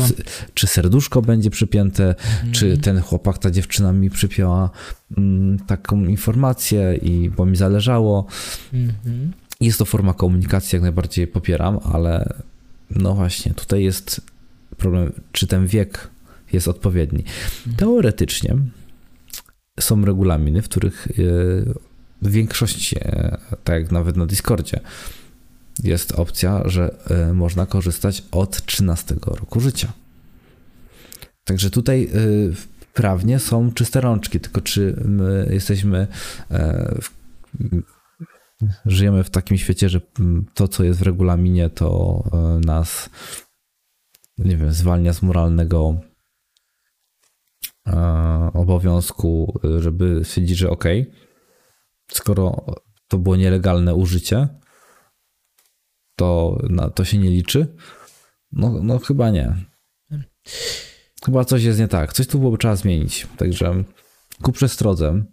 czy 0.53 0.67
serduszko 0.67 1.21
będzie 1.21 1.49
przypięte, 1.49 2.15
czy 2.51 2.65
Mhm. 2.65 2.81
ten 2.81 3.01
chłopak, 3.01 3.37
ta 3.37 3.51
dziewczyna 3.51 3.93
mi 3.93 4.09
przypięła 4.09 4.69
mm, 5.17 5.59
taką 5.59 6.05
informację 6.05 6.99
i 7.01 7.29
bo 7.29 7.45
mi 7.45 7.55
zależało. 7.55 8.25
Mhm. 8.73 9.31
Jest 9.61 9.79
to 9.79 9.85
forma 9.85 10.13
komunikacji, 10.13 10.75
jak 10.75 10.83
najbardziej 10.83 11.27
popieram, 11.27 11.79
ale 11.83 12.33
no 12.89 13.13
właśnie, 13.13 13.53
tutaj 13.53 13.83
jest 13.83 14.21
problem, 14.77 15.11
czy 15.31 15.47
ten 15.47 15.67
wiek 15.67 16.09
jest 16.53 16.67
odpowiedni. 16.67 17.23
Teoretycznie 17.77 18.55
są 19.79 20.05
regulaminy, 20.05 20.61
w 20.61 20.69
których 20.69 21.07
e, 21.07 21.13
w 22.21 22.31
większości, 22.31 22.95
e, 22.99 23.37
tak 23.63 23.81
jak 23.81 23.91
nawet 23.91 24.17
na 24.17 24.25
Discordzie, 24.25 24.79
jest 25.83 26.11
opcja, 26.11 26.61
że 26.65 26.95
e, 27.09 27.33
można 27.33 27.65
korzystać 27.65 28.23
od 28.31 28.65
13 28.65 29.15
roku 29.25 29.59
życia. 29.59 29.93
Także 31.43 31.69
tutaj 31.69 32.03
e, 32.03 32.09
prawnie 32.93 33.39
są 33.39 33.71
czyste 33.71 34.01
rączki, 34.01 34.39
tylko 34.39 34.61
czy 34.61 35.01
my 35.05 35.49
jesteśmy 35.51 36.07
e, 36.51 36.95
w 37.01 37.19
żyjemy 38.85 39.23
w 39.23 39.29
takim 39.29 39.57
świecie, 39.57 39.89
że 39.89 40.01
to, 40.53 40.67
co 40.67 40.83
jest 40.83 40.99
w 40.99 41.01
regulaminie, 41.01 41.69
to 41.69 42.23
nas, 42.65 43.09
nie 44.37 44.57
wiem, 44.57 44.71
zwalnia 44.71 45.13
z 45.13 45.21
moralnego 45.21 45.95
obowiązku, 48.53 49.59
żeby 49.79 50.21
stwierdzić, 50.23 50.57
że 50.57 50.69
ok, 50.69 50.83
skoro 52.11 52.65
to 53.07 53.17
było 53.17 53.35
nielegalne 53.35 53.95
użycie, 53.95 54.47
to, 56.19 56.57
na, 56.69 56.89
to 56.89 57.05
się 57.05 57.17
nie 57.17 57.29
liczy. 57.29 57.67
No, 58.51 58.79
no 58.83 58.99
chyba 58.99 59.29
nie. 59.29 59.55
Chyba 61.25 61.45
coś 61.45 61.63
jest 61.63 61.79
nie 61.79 61.87
tak. 61.87 62.13
Coś 62.13 62.27
tu 62.27 62.39
byłoby 62.39 62.57
trzeba 62.57 62.75
zmienić. 62.75 63.27
Także 63.37 63.83
ku 64.41 64.51
przestrodze. 64.51 65.23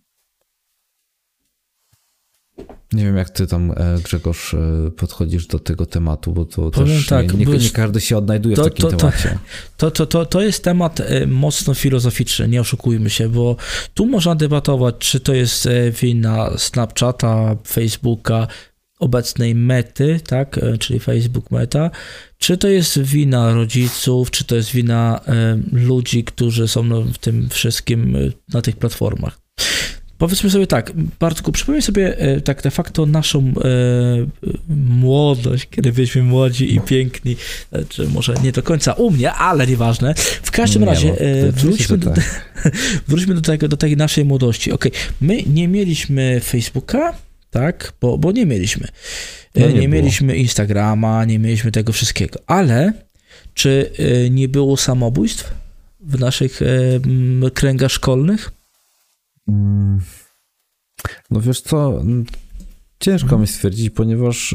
Nie 2.93 3.05
wiem, 3.05 3.17
jak 3.17 3.31
ty 3.31 3.47
tam, 3.47 3.71
e, 3.71 3.99
Grzegorz, 4.05 4.55
e, 4.55 4.91
podchodzisz 4.97 5.47
do 5.47 5.59
tego 5.59 5.87
tematu, 5.87 6.33
bo 6.33 6.45
to 6.45 6.71
Powiem 6.71 6.97
też 6.97 7.07
tak, 7.07 7.35
nie, 7.35 7.47
nie, 7.47 7.59
nie 7.59 7.71
każdy 7.71 8.01
się 8.01 8.17
odnajduje 8.19 8.57
to- 8.57 8.63
w 8.63 8.65
takim 8.65 8.83
to- 8.83 8.91
to- 8.91 8.97
temacie. 8.97 9.39
To, 9.77 9.91
to, 9.91 10.07
to, 10.07 10.27
to 10.27 10.43
jest 10.43 10.65
temat 10.65 11.01
e, 11.01 11.27
mocno 11.27 11.75
filozoficzny, 11.75 12.49
nie 12.49 12.61
oszukujmy 12.61 13.11
się, 13.11 13.29
bo 13.29 13.57
tu 13.95 14.07
można 14.07 14.35
debatować, 14.35 14.95
czy 14.99 15.21
to 15.21 15.35
jest 15.35 15.69
wina 16.03 16.59
Snapchata, 16.59 17.57
Facebooka, 17.67 18.47
obecnej 18.99 19.55
mety, 19.55 20.21
tak, 20.27 20.59
e, 20.59 20.79
czyli 20.79 21.01
Facebook 21.01 21.51
Meta, 21.51 21.91
czy 22.39 22.57
to 22.57 22.69
jest 22.69 22.99
wina 22.99 23.53
rodziców, 23.53 24.31
czy 24.31 24.45
to 24.45 24.57
jest 24.57 24.71
wina 24.71 25.21
e, 25.27 25.59
ludzi, 25.73 26.25
którzy 26.25 26.69
są 26.69 26.83
no, 26.83 27.03
w 27.03 27.19
tym 27.19 27.49
wszystkim 27.49 28.17
e, 28.17 28.19
na 28.55 28.63
tych 28.63 28.77
platformach. 28.77 29.39
powiedzmy 30.19 30.51
sobie 30.51 30.67
tak, 30.67 30.93
Bartku, 31.21 31.53
przypomnij 31.53 31.83
sobie 31.83 32.19
e, 32.19 32.41
tak 32.41 32.63
de 32.63 32.71
facto 32.71 33.07
naszą 33.07 33.53
młodość, 34.69 35.69
kiedy 35.71 35.93
byliśmy 35.93 36.23
młodzi 36.23 36.75
i 36.75 36.81
piękni, 36.81 37.37
czy 37.89 38.09
może 38.09 38.35
nie 38.43 38.53
do 38.53 38.63
końca 38.63 38.93
u 38.93 39.11
mnie, 39.11 39.33
ale 39.33 39.67
nieważne. 39.67 40.15
W 40.43 40.51
każdym 40.51 40.83
Nie, 40.83 40.89
razie 40.89 41.17
wróćmy, 41.51 41.99
do, 41.99 42.11
tak. 42.11 42.53
wróćmy 43.09 43.35
do, 43.35 43.41
tego, 43.41 43.69
do 43.69 43.77
tej 43.77 43.97
naszej 43.97 44.25
młodości. 44.25 44.73
Okej, 44.73 44.93
my 45.21 45.43
nie 45.43 45.69
mieliśmy 45.69 46.41
Facebooka, 46.41 47.26
tak, 47.61 47.93
bo, 48.01 48.19
bo 48.19 48.33
nie 48.33 48.47
mieliśmy. 48.47 48.89
E, 49.55 49.61
No, 49.61 49.67
nie 49.67 49.75
nie 49.75 49.89
mieliśmy 49.89 50.37
Instagrama, 50.37 51.25
nie 51.25 51.39
mieliśmy 51.39 51.73
tego 51.73 51.93
wszystkiego, 51.93 52.39
ale 52.47 52.93
czy 53.55 53.91
e, 53.99 54.31
nie 54.31 54.49
było 54.49 54.77
samobójstw 54.77 55.55
w 56.01 56.19
naszych 56.21 56.63
e, 56.63 56.67
kręgach 57.51 57.93
szkolnych? 57.93 58.53
Mm, 59.49 60.01
No 61.31 61.41
wiesz 61.41 61.61
co, 61.61 62.03
ciężko 63.01 63.39
mi 63.39 63.47
stwierdzić, 63.47 63.91
ponieważ 63.91 64.55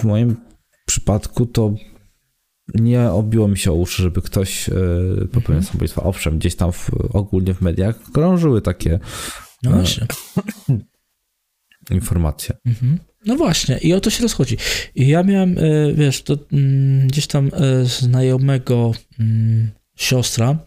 w 0.00 0.04
moim 0.04 0.36
przypadku 0.86 1.46
to 1.46 1.74
nie 2.74 3.10
obiło 3.10 3.48
mi 3.48 3.58
się 3.58 3.70
o 3.72 3.74
uszy, 3.74 4.02
żeby 4.02 4.22
ktoś 4.22 4.64
popełnił 5.32 5.58
Mhm. 5.58 5.62
samobójstwo. 5.62 6.02
Owszem, 6.02 6.38
gdzieś 6.38 6.54
tam 6.56 6.72
w, 6.72 6.90
ogólnie 7.12 7.54
w 7.54 7.60
mediach 7.60 8.02
krążyły 8.12 8.62
takie 8.62 9.00
No 9.62 9.70
właśnie. 9.70 10.06
informacje. 11.90 12.56
Mhm. 12.66 12.98
No 13.26 13.36
właśnie, 13.36 13.78
i 13.78 13.92
o 13.92 14.00
to 14.00 14.10
się 14.10 14.22
rozchodzi. 14.22 14.56
I 14.94 15.08
ja 15.08 15.22
miałem, 15.22 15.58
e, 15.58 15.92
wiesz, 15.94 16.22
to 16.22 16.38
mm, 16.52 17.08
gdzieś 17.08 17.26
tam 17.26 17.50
e, 17.52 17.84
znajomego 17.84 18.92
mm, 19.20 19.70
siostra, 19.96 20.58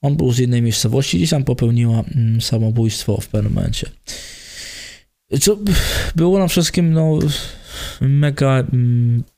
on 0.00 0.16
był 0.16 0.32
z 0.32 0.38
innej 0.38 0.62
miejscowości, 0.62 1.16
gdzieś 1.16 1.30
tam 1.30 1.44
popełniła 1.44 2.04
mm, 2.14 2.40
samobójstwo 2.40 3.20
w 3.20 3.28
pewnym 3.28 3.52
momencie. 3.52 3.90
Co 5.40 5.58
było 6.16 6.38
nam 6.38 6.48
wszystkim, 6.48 6.92
no, 6.92 7.18
mega 8.00 8.64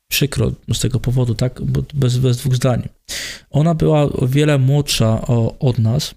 przykro 0.09 0.53
z 0.72 0.81
tego 0.81 1.01
powodu, 1.01 1.35
tak, 1.35 1.62
bo 1.62 1.83
bez, 1.94 2.18
bez 2.18 2.37
dwóch 2.37 2.57
zdań. 2.57 2.88
Ona 3.51 3.75
była 3.75 4.03
o 4.03 4.27
wiele 4.29 4.59
młodsza 4.59 5.20
o, 5.27 5.59
od 5.59 5.79
nas, 5.79 6.14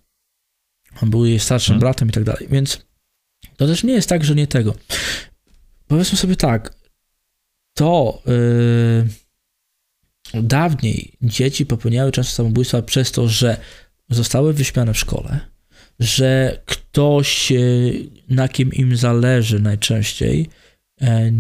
on 1.03 1.09
był 1.09 1.25
jej 1.25 1.39
starszym 1.39 1.73
Mhm. 1.73 1.79
bratem 1.79 2.09
i 2.09 2.11
tak 2.11 2.23
dalej, 2.23 2.47
więc 2.51 2.88
to 3.59 3.67
też 3.67 3.83
nie 3.83 3.93
jest 3.93 4.09
tak, 4.09 4.23
że 4.23 4.35
nie 4.35 4.47
tego. 4.47 4.75
Powiedzmy 5.87 6.17
sobie 6.17 6.35
tak, 6.35 6.73
to 7.73 8.21
yy, 10.33 10.43
dawniej 10.43 11.13
dzieci 11.21 11.65
popełniały 11.65 12.11
często 12.11 12.35
samobójstwa 12.35 12.81
przez 12.81 13.11
to, 13.11 13.27
że 13.27 13.57
zostały 14.09 14.53
wyśmiane 14.53 14.93
w 14.93 14.97
szkole, 14.97 15.39
że 15.99 16.61
ktoś, 16.65 17.51
yy, 17.51 18.09
na 18.29 18.47
kim 18.47 18.73
im 18.73 18.97
zależy 18.97 19.59
najczęściej, 19.59 20.49
e, 21.01 21.31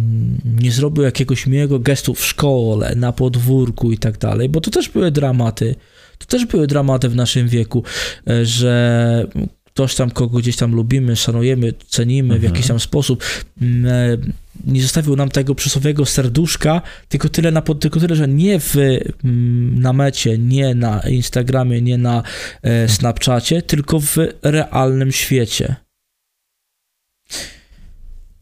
nie 0.45 0.71
zrobił 0.71 1.03
jakiegoś 1.03 1.47
miłego 1.47 1.79
gestu 1.79 2.13
w 2.13 2.25
szkole, 2.25 2.95
na 2.95 3.11
podwórku 3.11 3.91
i 3.91 3.97
tak 3.97 4.17
dalej, 4.17 4.49
bo 4.49 4.61
to 4.61 4.71
też 4.71 4.89
były 4.89 5.11
dramaty. 5.11 5.75
To 6.17 6.25
też 6.25 6.45
były 6.45 6.67
dramaty 6.67 7.09
w 7.09 7.15
naszym 7.15 7.47
wieku, 7.47 7.83
e, 8.29 8.45
że 8.45 9.27
ktoś 9.79 9.95
tam, 9.95 10.11
kogo 10.11 10.39
gdzieś 10.39 10.55
tam 10.55 10.75
lubimy, 10.75 11.15
szanujemy, 11.15 11.73
cenimy 11.87 12.33
w 12.33 12.37
Mhm. 12.37 12.53
jakiś 12.53 12.67
tam 12.67 12.79
sposób, 12.79 13.23
m, 13.61 13.85
e, 13.85 14.17
nie 14.65 14.81
zostawił 14.81 15.15
nam 15.15 15.29
tego 15.29 15.55
przysłowiowego 15.55 16.05
serduszka, 16.05 16.81
tylko 17.09 17.29
tyle, 17.29 17.51
na, 17.51 17.61
tylko 17.61 17.99
tyle 17.99 18.15
że 18.15 18.27
nie 18.27 18.59
w 18.59 18.75
mm, 18.75 19.81
na 19.81 19.93
mecie, 19.93 20.37
nie 20.37 20.75
na 20.75 21.01
Instagramie, 21.01 21.81
nie 21.81 21.97
na 21.97 22.23
e, 22.61 22.89
Snapchacie, 22.89 23.61
tylko 23.61 23.99
w 23.99 24.17
realnym 24.41 25.11
świecie. 25.11 25.75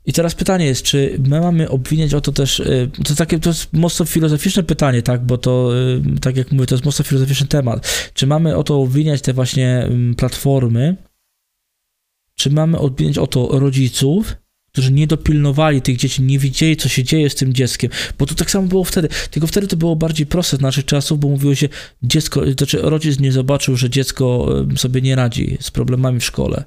I 0.05 0.13
teraz 0.13 0.35
pytanie 0.35 0.65
jest, 0.65 0.83
czy 0.83 1.19
my 1.27 1.39
mamy 1.41 1.69
obwiniać 1.69 2.13
o 2.13 2.21
to 2.21 2.31
też, 2.31 2.59
y, 2.59 2.89
to, 3.05 3.15
takie, 3.15 3.39
to 3.39 3.49
jest 3.49 3.73
mocno 3.73 4.05
filozoficzne 4.05 4.63
pytanie, 4.63 5.01
tak, 5.01 5.25
bo 5.25 5.37
to, 5.37 5.71
tak 6.21 6.37
jak 6.37 6.51
mówię, 6.51 6.65
to 6.65 6.75
jest 6.75 6.85
mocno 6.85 7.05
filozoficzny 7.05 7.47
temat. 7.47 8.11
Czy 8.13 8.27
mamy 8.27 8.55
o 8.55 8.63
to 8.63 8.81
obwiniać 8.81 9.21
te 9.21 9.33
właśnie 9.33 9.67
mm, 9.67 10.15
platformy, 10.15 10.95
czy 12.37 12.49
mamy 12.49 12.77
obwiniać 12.77 13.17
o 13.17 13.27
to 13.27 13.59
rodziców, 13.59 14.35
którzy 14.71 14.91
nie 14.91 15.07
dopilnowali 15.07 15.81
tych 15.81 15.97
dzieci, 15.97 16.23
nie 16.23 16.39
widzieli, 16.39 16.77
co 16.77 16.89
się 16.89 17.03
dzieje 17.03 17.29
z 17.29 17.35
tym 17.35 17.53
dzieckiem, 17.53 17.91
bo 18.19 18.25
to 18.25 18.35
tak 18.35 18.51
samo 18.51 18.67
było 18.67 18.83
wtedy, 18.83 19.09
tylko 19.31 19.47
wtedy 19.47 19.67
to 19.67 19.77
było 19.77 19.95
bardziej 19.95 20.25
proste 20.25 20.57
z 20.57 20.61
naszych 20.61 20.85
czasów, 20.85 21.19
bo 21.19 21.27
mówiło 21.27 21.55
się, 21.55 21.69
dziecko, 22.03 22.51
znaczy 22.57 22.79
rodzic 22.81 23.19
nie 23.19 23.31
zobaczył, 23.31 23.75
że 23.75 23.89
dziecko 23.89 24.49
sobie 24.75 25.01
nie 25.01 25.15
radzi 25.15 25.57
z 25.61 25.71
problemami 25.71 26.19
w 26.19 26.25
szkole. 26.25 26.63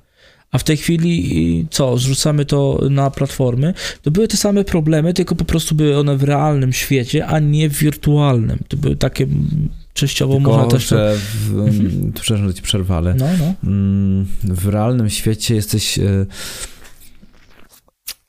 A 0.51 0.59
w 0.59 0.65
tej 0.65 0.77
chwili 0.77 1.67
co, 1.71 1.99
zrzucamy 1.99 2.45
to 2.45 2.81
na 2.91 3.11
platformy, 3.11 3.75
to 4.03 4.11
były 4.11 4.29
te 4.29 4.37
same 4.37 4.65
problemy, 4.65 5.15
tylko 5.15 5.35
po 5.35 5.45
prostu 5.45 5.75
były 5.75 5.99
one 5.99 6.17
w 6.17 6.23
realnym 6.23 6.73
świecie, 6.73 7.27
a 7.27 7.39
nie 7.39 7.69
w 7.71 7.79
wirtualnym. 7.79 8.59
To 8.69 8.77
były 8.77 8.97
takie 8.97 9.27
częściowo 10.01 10.35
Tylko, 10.35 10.51
można 10.51 10.67
też 10.67 10.89
że 10.89 11.17
w, 11.17 11.51
Mhm. 11.59 12.13
przepraszam, 12.15 12.49
że 12.49 12.55
ci 12.55 12.63
przerwę, 12.63 12.97
ale 12.97 13.15
No, 13.15 13.27
no. 13.39 13.55
mm, 13.71 14.27
w 14.45 14.69
realnym 14.69 15.11
świecie 15.11 15.55
jesteś 15.55 15.99
e, 15.99 16.27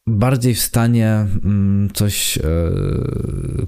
bardziej 0.08 0.56
w 0.56 0.62
stanie 0.62 1.08
mm, 1.44 1.90
coś 1.94 2.38
e, 2.38 2.42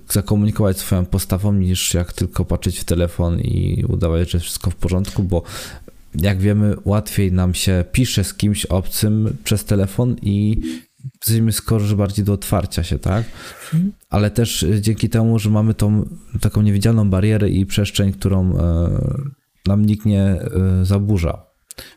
zakomunikować 0.09 0.77
swoją 0.77 1.05
postawą, 1.05 1.53
niż 1.53 1.93
jak 1.93 2.13
tylko 2.13 2.45
patrzeć 2.45 2.79
w 2.79 2.83
telefon 2.83 3.39
i 3.39 3.85
udawać, 3.89 4.31
że 4.31 4.39
wszystko 4.39 4.71
w 4.71 4.75
porządku, 4.75 5.23
bo 5.23 5.43
jak 6.21 6.39
wiemy, 6.39 6.75
łatwiej 6.85 7.31
nam 7.31 7.53
się 7.53 7.85
pisze 7.91 8.23
z 8.23 8.33
kimś 8.33 8.65
obcym 8.65 9.37
przez 9.43 9.65
telefon 9.65 10.15
i 10.21 10.61
jesteśmy 11.03 11.51
skorzy 11.51 11.95
bardziej 11.95 12.25
do 12.25 12.33
otwarcia 12.33 12.83
się, 12.83 12.99
tak? 12.99 13.25
Mhm. 13.63 13.91
Ale 14.09 14.31
też 14.31 14.63
e, 14.63 14.81
dzięki 14.81 15.09
temu, 15.09 15.39
że 15.39 15.49
mamy 15.49 15.73
tą 15.73 16.09
taką 16.41 16.61
niewidzialną 16.61 17.09
barierę 17.09 17.49
i 17.49 17.65
przestrzeń, 17.65 18.13
którą 18.13 18.57
e, 18.57 18.89
nam 19.65 19.85
nikt 19.85 20.05
nie 20.05 20.21
e, 20.21 20.49
zaburza. 20.83 21.45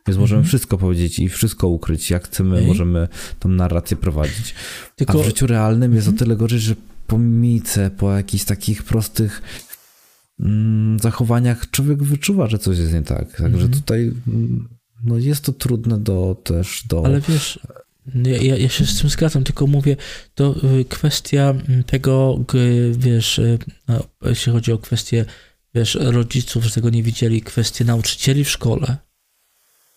Więc 0.07 0.19
możemy 0.19 0.39
Mhm. 0.39 0.49
wszystko 0.49 0.79
powiedzieć 0.79 1.19
i 1.19 1.29
wszystko 1.29 1.69
ukryć, 1.69 2.11
jak 2.11 2.25
chcemy, 2.25 2.55
Okej. 2.57 2.67
możemy 2.67 3.09
tą 3.39 3.49
narrację 3.49 3.97
prowadzić. 3.97 4.55
Tylko... 4.97 5.21
A 5.21 5.23
w 5.23 5.27
życiu 5.27 5.47
realnym 5.47 5.95
jest 5.95 6.07
o 6.07 6.11
Mhm. 6.11 6.19
tyle 6.19 6.37
gorzej, 6.37 6.59
że 6.59 6.75
po 7.07 7.19
mimice, 7.19 7.91
po 7.91 8.13
jakichś 8.13 8.45
takich 8.45 8.83
prostych 8.83 9.43
mm, 10.41 10.99
zachowaniach 10.99 11.71
człowiek 11.71 12.03
wyczuwa, 12.03 12.47
że 12.47 12.59
coś 12.59 12.79
jest 12.79 12.93
nie 12.93 13.03
tak. 13.03 13.29
Także 13.31 13.65
Mhm. 13.65 13.71
tutaj 13.73 14.13
mm, 14.29 14.69
no 15.05 15.19
jest 15.19 15.45
to 15.45 15.53
trudne 15.53 15.99
do 15.99 16.37
też 16.45 16.85
do... 16.89 17.05
Ale 17.05 17.21
wiesz, 17.21 17.59
ja, 18.15 18.43
ja 18.43 18.57
ja 18.57 18.69
się 18.69 18.87
z 18.87 19.01
tym 19.01 19.11
zgadzam, 19.11 19.45
tylko 19.45 19.67
mówię, 19.67 19.97
to 20.35 20.55
y, 20.81 20.85
kwestia 20.85 21.55
mm, 21.69 21.85
tego, 21.85 22.39
wiesz, 22.93 23.39
y, 23.39 23.59
no, 23.89 24.05
jeśli 24.23 24.53
chodzi 24.53 24.73
o 24.73 24.79
kwestię, 24.79 25.25
wiesz, 25.75 25.99
rodziców, 26.01 26.65
że 26.65 26.71
tego 26.71 26.91
nie 26.91 27.03
widzieli, 27.03 27.43
kwestię 27.43 27.85
nauczycieli 27.85 28.45
w 28.45 28.51
szkole, 28.51 28.97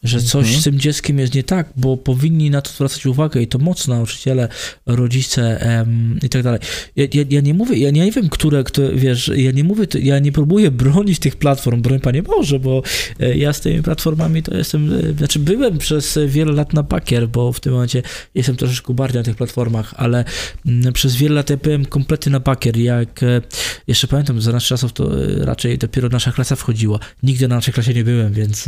że 0.04 0.22
coś 0.22 0.46
Mhm. 0.46 0.62
z 0.62 0.64
tym 0.64 0.80
dzieckiem 0.80 1.20
jest 1.20 1.36
nie 1.36 1.44
tak, 1.44 1.70
bo 1.76 1.98
powinni 1.98 2.50
na 2.50 2.62
to 2.62 2.72
zwracać 2.72 3.06
uwagę 3.06 3.42
i 3.42 3.48
to 3.48 3.60
mocno 3.60 3.96
nauczyciele, 3.96 4.48
rodzice 4.86 5.62
em, 5.62 6.20
i 6.24 6.30
tak 6.30 6.44
dalej. 6.44 6.60
Ja, 6.96 7.06
ja, 7.14 7.24
ja 7.30 7.42
nie 7.42 7.54
mówię, 7.54 7.78
ja 7.78 7.92
nie 7.92 8.12
wiem, 8.12 8.30
które, 8.30 8.64
które, 8.64 8.96
wiesz, 8.96 9.32
ja 9.36 9.52
nie 9.52 9.64
mówię, 9.64 9.86
ja 10.02 10.20
nie 10.20 10.32
próbuję 10.32 10.72
bronić 10.82 11.20
tych 11.20 11.36
platform, 11.36 11.82
broń 11.82 12.00
Panie 12.00 12.24
Boże, 12.24 12.60
bo 12.60 12.84
e, 13.20 13.38
ja 13.38 13.54
z 13.54 13.62
tymi 13.62 13.84
platformami 13.84 14.44
to 14.44 14.58
jestem, 14.58 14.94
e, 14.94 15.14
znaczy 15.14 15.40
byłem 15.40 15.78
przez 15.78 16.20
wiele 16.28 16.52
lat 16.52 16.74
na 16.74 16.84
bakier, 16.84 17.28
bo 17.30 17.54
w 17.54 17.60
tym 17.60 17.74
momencie 17.74 18.04
jestem 18.36 18.56
troszeczkę 18.56 18.94
bardziej 18.94 19.20
na 19.20 19.24
tych 19.24 19.36
platformach, 19.36 19.94
ale 19.98 20.26
mm, 20.66 20.94
przez 20.94 21.16
wiele 21.16 21.36
lat 21.36 21.50
ja 21.50 21.58
byłem 21.58 21.86
kompletnie 21.86 22.32
na 22.32 22.40
bakier, 22.40 22.78
jak 22.78 23.24
e, 23.24 23.42
jeszcze 23.88 24.08
pamiętam, 24.08 24.42
za 24.42 24.52
naszych 24.52 24.70
czasów 24.70 24.94
to 24.94 25.10
raczej 25.40 25.78
dopiero 25.78 26.10
nasza 26.10 26.32
klasa 26.32 26.56
wchodziła. 26.56 27.00
Nigdy 27.24 27.48
na 27.48 27.56
naszej 27.56 27.74
klasie 27.74 27.94
nie 27.94 28.04
byłem, 28.04 28.34
więc 28.34 28.64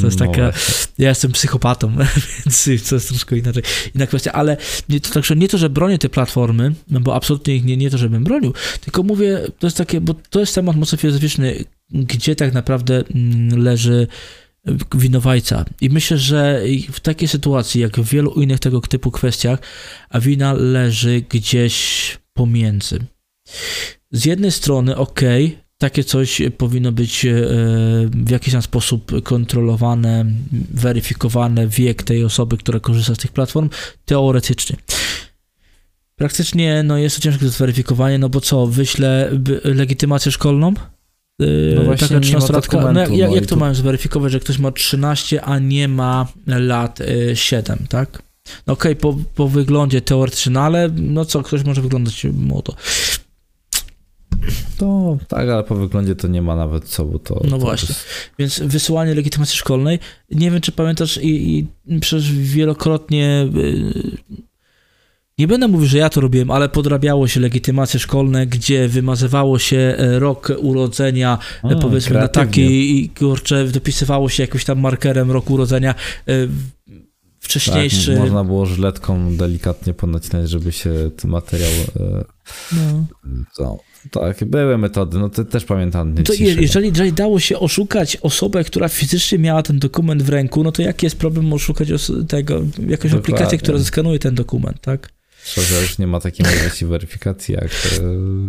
to 0.00 0.06
jest 0.06 0.20
No 0.20 0.26
taka, 0.26 0.42
właśnie. 0.42 0.71
Ja 0.98 1.08
jestem 1.08 1.32
psychopatą, 1.32 1.96
więc 2.46 2.64
to 2.88 2.94
jest 2.94 3.08
troszkę 3.08 3.38
inaczej, 3.38 3.62
inna 3.94 4.06
kwestia, 4.06 4.32
ale 4.32 4.56
nie, 4.88 5.00
to, 5.00 5.10
także 5.10 5.36
nie 5.36 5.48
to, 5.48 5.58
że 5.58 5.70
bronię 5.70 5.98
te 5.98 6.08
platformy, 6.08 6.74
no 6.90 7.00
bo 7.00 7.14
absolutnie 7.14 7.56
ich 7.56 7.64
nie, 7.64 7.76
nie 7.76 7.90
to, 7.90 7.98
żebym 7.98 8.24
bronił, 8.24 8.54
tylko 8.80 9.02
mówię, 9.02 9.40
to 9.58 9.66
jest 9.66 9.76
takie, 9.76 10.00
bo 10.00 10.14
to 10.30 10.40
jest 10.40 10.54
temat 10.54 10.76
mocno 10.76 10.98
filozoficzny, 10.98 11.64
gdzie 11.90 12.36
tak 12.36 12.52
naprawdę 12.52 13.04
mm, 13.14 13.62
leży 13.62 14.06
winowajca. 14.94 15.64
I 15.80 15.90
myślę, 15.90 16.18
że 16.18 16.62
w 16.92 17.00
takiej 17.00 17.28
sytuacji, 17.28 17.80
jak 17.80 18.00
w 18.00 18.08
wielu 18.08 18.30
innych 18.30 18.60
tego 18.60 18.80
typu 18.80 19.10
kwestiach, 19.10 19.58
a 20.10 20.20
wina 20.20 20.52
leży 20.52 21.24
gdzieś 21.28 22.18
pomiędzy. 22.34 22.98
Z 24.10 24.24
jednej 24.24 24.50
strony, 24.50 24.96
okej, 24.96 25.58
takie 25.82 26.04
coś 26.04 26.42
powinno 26.58 26.92
być 26.92 27.24
e, 27.24 27.34
w 28.10 28.30
jakiś 28.30 28.52
tam 28.52 28.62
sposób 28.62 29.22
kontrolowane, 29.22 30.24
weryfikowane, 30.70 31.68
wiek 31.68 32.02
tej 32.02 32.24
osoby, 32.24 32.56
która 32.56 32.80
korzysta 32.80 33.14
z 33.14 33.18
tych 33.18 33.32
platform, 33.32 33.68
teoretycznie. 34.04 34.76
Praktycznie 36.16 36.82
no 36.82 36.98
jest 36.98 37.16
to 37.16 37.22
ciężkie 37.22 37.44
do 37.44 37.50
zweryfikowania, 37.50 38.18
no 38.18 38.28
bo 38.28 38.40
co, 38.40 38.66
wyślę 38.66 39.30
legitymację 39.64 40.32
szkolną 40.32 40.74
Yy, 41.38 41.74
No 41.76 41.82
właśnie 41.82 42.08
taka 42.08 42.20
nie 42.20 42.32
ma 42.32 42.38
13-latka. 42.38 42.92
No, 42.92 43.00
jak, 43.00 43.10
no 43.10 43.16
jak 43.16 43.46
to 43.46 43.54
tu- 43.54 43.60
mają 43.60 43.74
zweryfikować, 43.74 44.32
że 44.32 44.40
ktoś 44.40 44.58
ma 44.58 44.72
13, 44.72 45.42
a 45.42 45.58
nie 45.58 45.88
ma 45.88 46.26
lat 46.46 47.00
y, 47.00 47.36
7, 47.36 47.78
tak? 47.88 48.22
No 48.66 48.72
okej, 48.72 48.96
po, 48.96 49.16
po 49.34 49.48
wyglądzie 49.48 50.00
teoretycznie, 50.00 50.52
no 50.52 50.60
ale 50.60 50.90
no 50.96 51.24
co, 51.24 51.42
ktoś 51.42 51.64
może 51.64 51.82
wyglądać 51.82 52.26
młodo. 52.32 52.74
To 54.78 55.18
tak, 55.28 55.48
ale 55.48 55.64
po 55.64 55.74
wyglądzie 55.74 56.14
to 56.14 56.28
nie 56.28 56.42
ma 56.42 56.56
nawet 56.56 56.84
co, 56.84 57.04
bo 57.04 57.18
to. 57.18 57.40
No 57.44 57.50
to 57.50 57.58
właśnie. 57.58 57.88
jest- 57.88 58.06
Więc 58.38 58.72
wysyłanie 58.72 59.14
legitymacji 59.14 59.58
szkolnej, 59.58 59.98
nie 60.30 60.50
wiem 60.50 60.60
czy 60.60 60.72
pamiętasz 60.72 61.16
i, 61.22 61.58
i 61.86 62.00
przecież 62.00 62.32
wielokrotnie 62.32 63.48
y, 63.56 64.16
nie 65.38 65.48
będę 65.48 65.68
mówił, 65.68 65.86
że 65.88 65.98
ja 65.98 66.08
to 66.10 66.20
robiłem, 66.20 66.50
ale 66.50 66.68
podrabiało 66.68 67.28
się 67.28 67.40
legitymacje 67.40 68.00
szkolne, 68.00 68.46
gdzie 68.46 68.88
wymazywało 68.88 69.58
się 69.58 69.76
e, 69.98 70.18
rok 70.18 70.52
urodzenia, 70.58 71.38
e, 71.64 71.68
A, 71.76 71.78
powiedzmy 71.80 72.14
na 72.14 72.18
kreatywnie. 72.28 72.46
taki 72.46 73.00
i 73.04 73.08
kurczę, 73.08 73.64
dopisywało 73.68 74.28
się 74.28 74.42
jakimś 74.42 74.64
tam 74.64 74.80
markerem 74.80 75.30
roku 75.30 75.54
urodzenia 75.54 75.94
e, 76.28 76.32
wcześniejszy. 77.40 78.10
Tak, 78.12 78.20
można 78.20 78.44
było 78.44 78.66
żyletką 78.66 79.36
delikatnie 79.36 79.94
ponacinać, 79.94 80.50
żeby 80.50 80.72
się 80.72 81.10
ten 81.16 81.30
materiał. 81.30 81.70
e, 82.00 82.24
no. 82.72 83.04
No, 83.60 83.78
tak, 84.10 84.44
były 84.44 84.78
metody, 84.78 85.18
no 85.18 85.28
to 85.28 85.44
też 85.44 85.64
pamiętam. 85.64 86.14
nie 86.14 86.22
To 86.22 86.32
je, 86.32 86.54
jeżeli, 86.54 87.12
dało 87.12 87.40
się 87.40 87.58
oszukać 87.58 88.16
osobę, 88.16 88.64
która 88.64 88.88
fizycznie 88.88 89.38
miała 89.38 89.62
ten 89.62 89.78
dokument 89.78 90.22
w 90.22 90.28
ręku, 90.28 90.62
no 90.64 90.72
to 90.72 90.82
jaki 90.82 91.06
jest 91.06 91.16
problem 91.16 91.52
oszukać 91.52 91.92
os- 91.92 92.12
tego, 92.28 92.54
jakąś 92.54 92.88
Dokładnie. 92.88 93.18
aplikację, 93.18 93.58
która 93.58 93.78
zeskanuje 93.78 94.18
ten 94.18 94.34
dokument, 94.34 94.80
tak? 94.80 95.08
Że 95.54 95.80
już 95.80 95.98
nie 95.98 96.06
ma 96.06 96.20
takiej 96.20 96.46
możliwości 96.46 96.86
weryfikacji 96.86 97.54
jak 97.54 97.70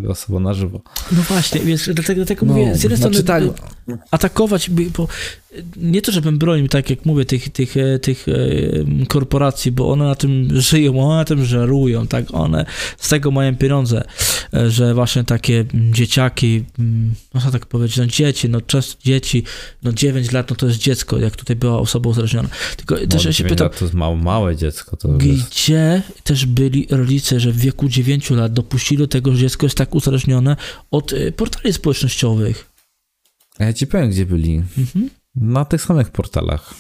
e, 0.06 0.10
osoba 0.10 0.40
na 0.40 0.54
żywo. 0.54 0.82
No 1.12 1.22
właśnie, 1.22 1.62
więc 1.62 1.86
dlatego, 1.86 2.16
dlatego 2.16 2.46
No, 2.46 2.54
mówię, 2.54 2.76
z 2.76 2.84
jednej 2.84 2.98
strony 2.98 3.18
znaczy 3.18 3.44
y, 3.90 3.98
atakować, 4.12 4.70
bo 4.70 5.08
nie 5.78 6.02
to, 6.02 6.12
żebym 6.12 6.38
bronił, 6.38 6.68
tak 6.68 6.90
jak 6.90 7.06
mówię, 7.06 7.26
tych, 7.26 7.50
tych, 7.50 7.78
e, 7.78 8.00
tych 8.00 8.26
e, 8.28 9.06
korporacji, 9.08 9.72
bo 9.72 9.92
one 9.92 10.06
na 10.06 10.16
tym 10.16 10.62
żyją, 10.62 11.00
one 11.00 11.16
na 11.16 11.26
tym 11.26 11.46
żerują, 11.46 12.08
tak, 12.08 12.26
one 12.34 12.66
z 12.98 13.10
tego 13.10 13.32
mają 13.32 13.56
pieniądze, 13.56 14.04
e, 14.54 14.70
że 14.70 14.94
właśnie 14.94 15.24
takie 15.24 15.66
mm, 15.74 15.94
dzieciaki, 15.94 16.64
mm, 16.80 17.14
można 17.34 17.52
tak 17.52 17.66
powiedzieć, 17.66 17.98
no 17.98 18.06
dzieci, 18.06 18.50
no 18.50 18.62
często 18.62 19.02
dzieci, 19.04 19.44
no 19.84 19.94
9 19.94 20.32
lat, 20.32 20.50
no 20.50 20.56
to 20.56 20.68
jest 20.68 20.80
dziecko, 20.80 21.20
jak 21.20 21.36
tutaj 21.36 21.56
była 21.56 21.80
osoba 21.80 22.10
uzależniona. 22.10 22.50
Tylko 22.78 22.96
też 22.96 23.14
Może 23.14 23.30
ja 23.30 23.34
się 23.34 23.44
9 23.44 23.50
pytam, 23.50 23.70
to 23.80 23.86
jest 23.86 23.94
małe, 23.94 24.16
małe 24.16 24.56
dziecko. 24.56 24.98
To 24.98 25.10
jest, 25.22 25.50
gdzie 25.50 26.02
też 26.24 26.46
byli 26.46 26.88
rodzice, 26.90 27.40
że 27.40 27.52
w 27.52 27.58
wieku 27.58 27.90
9 27.90 28.30
lat 28.30 28.54
dopuścili 28.54 28.98
do 28.98 29.08
tego, 29.08 29.32
że 29.32 29.38
dziecko 29.38 29.66
jest 29.66 29.78
tak 29.78 29.96
uzależnione 29.96 30.56
od 30.92 31.14
portali 31.36 31.74
społecznościowych. 31.74 32.74
A 33.60 33.64
ja 33.64 33.74
ci 33.74 33.88
powiem, 33.88 34.10
gdzie 34.10 34.26
byli. 34.26 34.64
Mhm. 34.78 35.10
Na 35.36 35.66
tych 35.66 35.82
samych 35.82 36.10
portalach. 36.10 36.74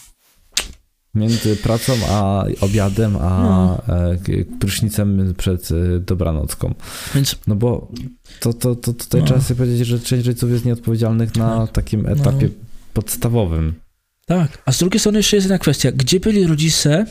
Między 1.15 1.55
pracą 1.55 1.93
a 2.09 2.45
obiadem, 2.61 3.15
a 3.17 3.43
No. 3.43 3.81
e, 3.87 4.17
prysznicem 4.59 5.33
przed 5.37 5.69
e, 5.71 5.99
dobranocką. 5.99 6.73
Więc 7.15 7.35
No 7.47 7.55
bo 7.55 7.91
to, 8.39 8.53
to, 8.53 8.75
to 8.75 8.93
tutaj 8.93 9.21
No. 9.21 9.27
trzeba 9.27 9.41
sobie 9.41 9.57
powiedzieć, 9.57 9.87
że 9.87 9.99
część 9.99 10.27
rodziców 10.27 10.51
jest 10.51 10.65
nieodpowiedzialnych 10.65 11.35
na 11.35 11.67
takim 11.67 12.05
etapie 12.05 12.49
podstawowym. 12.93 13.73
tak, 14.25 14.61
a 14.65 14.71
z 14.71 14.79
drugiej 14.79 14.99
strony 14.99 15.19
jeszcze 15.19 15.37
jest 15.37 15.45
jedna 15.45 15.57
kwestia. 15.59 15.91
Gdzie 15.91 16.19
byli 16.19 16.47
rodzice 16.47 17.05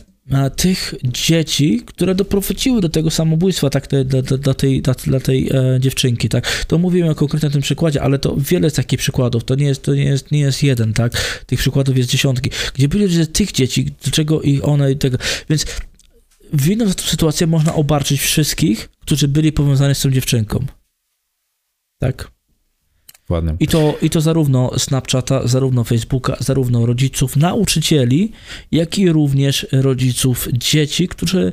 tych 0.56 0.94
dzieci, 1.04 1.82
które 1.86 2.14
doprowadziły 2.14 2.80
do 2.80 2.88
tego 2.88 3.10
samobójstwa, 3.10 3.70
tak, 3.70 3.88
dla, 3.88 4.22
dla, 4.22 4.38
dla 4.38 4.54
tej, 4.54 4.82
dla, 4.82 4.94
dla 4.94 5.20
tej 5.20 5.50
e, 5.50 5.80
dziewczynki, 5.80 6.28
tak? 6.28 6.64
To 6.64 6.78
konkretnie 7.14 7.48
o 7.48 7.52
tym 7.52 7.62
przykładzie, 7.62 8.02
ale 8.02 8.18
to 8.18 8.36
wiele 8.38 8.66
jest 8.66 8.76
takich 8.76 8.98
przykładów, 8.98 9.44
to 9.44 9.54
nie 9.54 9.66
jest, 9.66 9.82
to 9.82 9.94
nie 9.94 10.04
jest, 10.04 10.30
nie 10.30 10.40
jest 10.40 10.62
jeden, 10.62 10.92
tak? 10.92 11.44
Tych 11.46 11.58
przykładów 11.58 11.96
jest 11.96 12.10
dziesiątki. 12.10 12.50
Gdzie 12.74 12.88
byli 12.88 13.04
rodzice 13.04 13.26
tych 13.26 13.52
dzieci, 13.52 13.86
dlaczego 14.02 14.42
i 14.42 14.60
one 14.60 14.92
i 14.92 14.96
tego, 14.96 15.18
więc 15.50 15.66
winą 16.52 16.88
za 16.88 16.94
tę 16.94 17.02
sytuację 17.02 17.46
można 17.46 17.74
obarczyć 17.74 18.20
wszystkich, 18.20 18.88
którzy 19.00 19.28
byli 19.28 19.52
powiązani 19.52 19.94
z 19.94 20.00
tą 20.00 20.10
dziewczynką. 20.10 20.66
Tak? 21.98 22.31
Ładnie. 23.32 23.56
I 23.60 23.66
to, 23.66 23.98
I 24.02 24.10
to 24.10 24.20
zarówno 24.20 24.78
Snapchata, 24.78 25.48
zarówno 25.48 25.84
Facebooka, 25.84 26.36
zarówno 26.40 26.86
rodziców, 26.86 27.36
nauczycieli, 27.36 28.32
jak 28.72 28.98
i 28.98 29.12
również 29.12 29.66
rodziców 29.72 30.48
dzieci, 30.52 31.08
którzy 31.08 31.52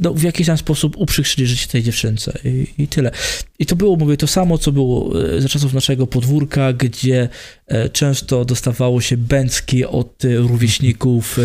no, 0.00 0.14
w 0.14 0.22
jakiś 0.22 0.46
tam 0.46 0.58
sposób 0.58 0.96
uprzykrzyli 0.96 1.46
życie 1.46 1.66
tej 1.66 1.82
dziewczynce 1.82 2.38
i, 2.44 2.66
i 2.78 2.88
tyle. 2.88 3.10
I 3.58 3.66
to 3.66 3.76
było, 3.76 3.96
mówię, 3.96 4.16
to 4.16 4.26
samo, 4.26 4.58
co 4.58 4.72
było 4.72 5.24
e, 5.24 5.40
za 5.40 5.48
czasów 5.48 5.74
naszego 5.74 6.06
podwórka, 6.06 6.72
gdzie 6.72 7.28
e, 7.66 7.88
często 7.88 8.44
dostawało 8.44 9.00
się 9.00 9.16
bęcki 9.16 9.84
od 9.84 10.24
e, 10.24 10.36
rówieśników, 10.36 11.38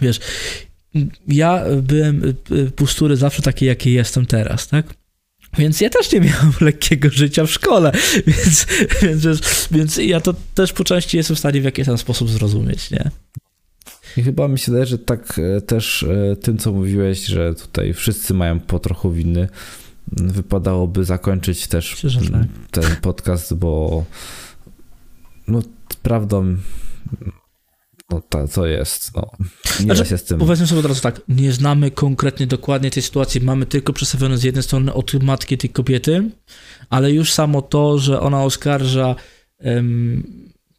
wiesz, 0.00 0.20
ja 1.28 1.64
byłem 1.82 2.34
pustury 2.76 3.16
zawsze 3.16 3.42
taki, 3.42 3.64
jaki 3.64 3.92
jestem 3.92 4.26
teraz, 4.26 4.68
tak? 4.68 4.94
Więc 5.58 5.80
ja 5.80 5.90
też 5.90 6.12
nie 6.12 6.20
miałem 6.20 6.52
lekkiego 6.60 7.10
życia 7.10 7.46
w 7.46 7.50
szkole, 7.50 7.92
więc, 8.26 8.66
więc, 9.02 9.68
więc, 9.70 9.96
ja 9.96 10.20
to 10.20 10.34
też 10.54 10.72
po 10.72 10.84
części 10.84 11.16
jestem 11.16 11.36
w 11.36 11.38
stanie 11.38 11.60
w 11.60 11.64
jakiś 11.64 11.86
tam 11.86 11.98
sposób 11.98 12.30
zrozumieć, 12.30 12.90
nie? 12.90 13.10
I 14.16 14.22
chyba 14.22 14.48
mi 14.48 14.58
się 14.58 14.72
wydaje, 14.72 14.86
że 14.86 14.98
tak 14.98 15.38
e, 15.38 15.60
też 15.60 16.02
e, 16.02 16.36
tym, 16.36 16.58
co 16.58 16.72
mówiłeś, 16.72 17.26
że 17.26 17.54
tutaj 17.54 17.94
wszyscy 17.94 18.34
mają 18.34 18.60
po 18.60 18.78
trochu 18.78 19.12
winy, 19.12 19.48
wypadałoby 20.12 21.04
zakończyć 21.04 21.66
też 21.66 22.04
Myślę, 22.04 22.38
m, 22.38 22.48
ten 22.70 22.96
podcast, 22.96 23.54
bo 23.54 24.04
no 25.48 25.62
prawdą 26.02 26.56
no 28.10 28.20
ta, 28.20 28.48
co 28.48 28.66
jest, 28.66 29.10
no 29.16 29.30
nie 29.80 29.86
da 29.86 29.94
Znaczy, 29.94 30.10
się 30.10 30.18
z 30.18 30.24
tym. 30.24 30.38
Powiedzmy 30.38 30.66
sobie 30.66 30.80
od 30.80 30.86
razu 30.86 31.00
tak, 31.00 31.20
nie 31.28 31.52
znamy 31.52 31.90
konkretnie 31.90 32.46
dokładnie 32.46 32.90
tej 32.90 33.02
sytuacji, 33.02 33.40
mamy 33.40 33.66
tylko 33.66 33.92
przedstawione 33.92 34.38
z 34.38 34.42
jednej 34.42 34.62
strony 34.62 34.94
od 34.94 35.22
matki 35.22 35.58
tej 35.58 35.70
kobiety, 35.70 36.30
ale 36.90 37.12
już 37.12 37.32
samo 37.32 37.62
to, 37.62 37.98
że 37.98 38.20
ona 38.20 38.42
oskarża 38.42 39.16
em, 39.58 40.22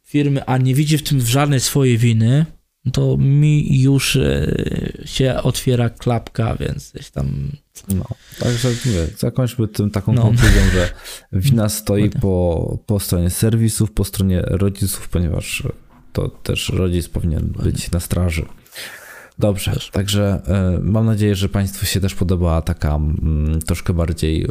firmy, 0.04 0.44
a 0.44 0.58
nie 0.58 0.74
widzi 0.74 0.98
w 0.98 1.02
tym 1.02 1.20
żadnej 1.20 1.60
swojej 1.60 1.98
winy, 1.98 2.46
to 2.92 3.16
mi 3.16 3.82
już 3.82 4.16
e, 4.16 4.52
się 5.04 5.36
otwiera 5.42 5.90
klapka, 5.90 6.56
więc 6.60 6.92
gdzieś 6.92 7.10
tam... 7.10 7.50
No, 7.88 8.04
także 8.38 8.68
mówię, 8.86 9.06
zakończmy 9.18 9.68
tym 9.68 9.90
taką 9.90 10.12
No. 10.12 10.22
konkluzją, 10.22 10.62
że 10.72 10.90
wina 11.32 11.68
stoi 11.68 12.10
po, 12.22 12.78
po 12.86 13.00
stronie 13.00 13.30
serwisów, 13.30 13.92
po 13.92 14.04
stronie 14.04 14.40
rodziców, 14.40 15.08
ponieważ 15.08 15.62
to 16.16 16.28
też 16.28 16.68
rodzic 16.68 17.08
powinien 17.08 17.52
być 17.64 17.90
na 17.90 18.00
straży. 18.00 18.46
Dobrze, 19.38 19.72
Też. 19.72 19.90
także 19.90 20.42
e, 20.46 20.78
mam 20.82 21.06
nadzieję, 21.06 21.34
że 21.34 21.48
Państwu 21.48 21.86
się 21.86 22.00
też 22.00 22.14
podobała 22.14 22.62
taka 22.62 22.94
mm, 22.94 23.60
troszkę 23.62 23.92
bardziej 23.92 24.44
e, 24.44 24.48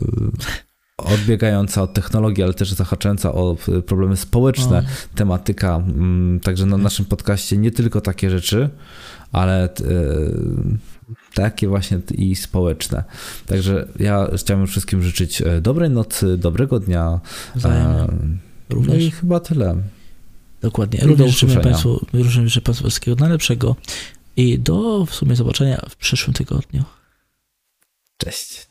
odbiegająca 0.98 1.82
od 1.82 1.94
technologii, 1.94 2.44
ale 2.44 2.54
też 2.54 2.72
zahaczająca 2.74 3.34
o 3.34 3.58
e, 3.78 3.82
problemy 3.82 4.18
społeczne 4.18 4.78
O. 4.80 5.18
tematyka. 5.18 5.76
mm, 5.76 6.40
Także 6.40 6.66
na 6.66 6.78
naszym 6.78 7.06
podcaście 7.06 7.58
nie 7.58 7.72
tylko 7.72 8.02
takie 8.02 8.30
rzeczy, 8.30 8.70
ale 9.32 9.70
takie 11.34 11.68
właśnie 11.68 12.00
i 12.12 12.36
społeczne. 12.36 13.04
Także 13.46 13.88
ja 14.00 14.28
chciałbym 14.38 14.68
wszystkim 14.68 15.02
życzyć 15.04 15.44
dobrej 15.62 15.90
nocy, 15.90 16.38
dobrego 16.38 16.80
dnia. 16.80 17.20
Wzajemnie. 17.56 18.02
E, 18.02 18.08
No 18.70 18.76
Również. 18.76 19.04
i 19.04 19.12
chyba 19.12 19.40
tyle. 19.40 19.76
Dokładnie. 20.66 21.00
Również 21.04 21.32
życzymy. 21.32 21.64
Państwu, 21.64 22.06
również 22.14 22.54
życzę 22.54 22.62
Państwu 22.62 22.88
wszystkiego 22.88 23.18
najlepszego 23.20 23.76
i 24.38 24.60
do 24.60 25.06
w 25.06 25.16
sumie 25.16 25.36
zobaczenia 25.36 25.86
w 25.90 25.96
przyszłym 25.96 26.34
tygodniu. 26.34 26.84
Cześć. 28.18 28.68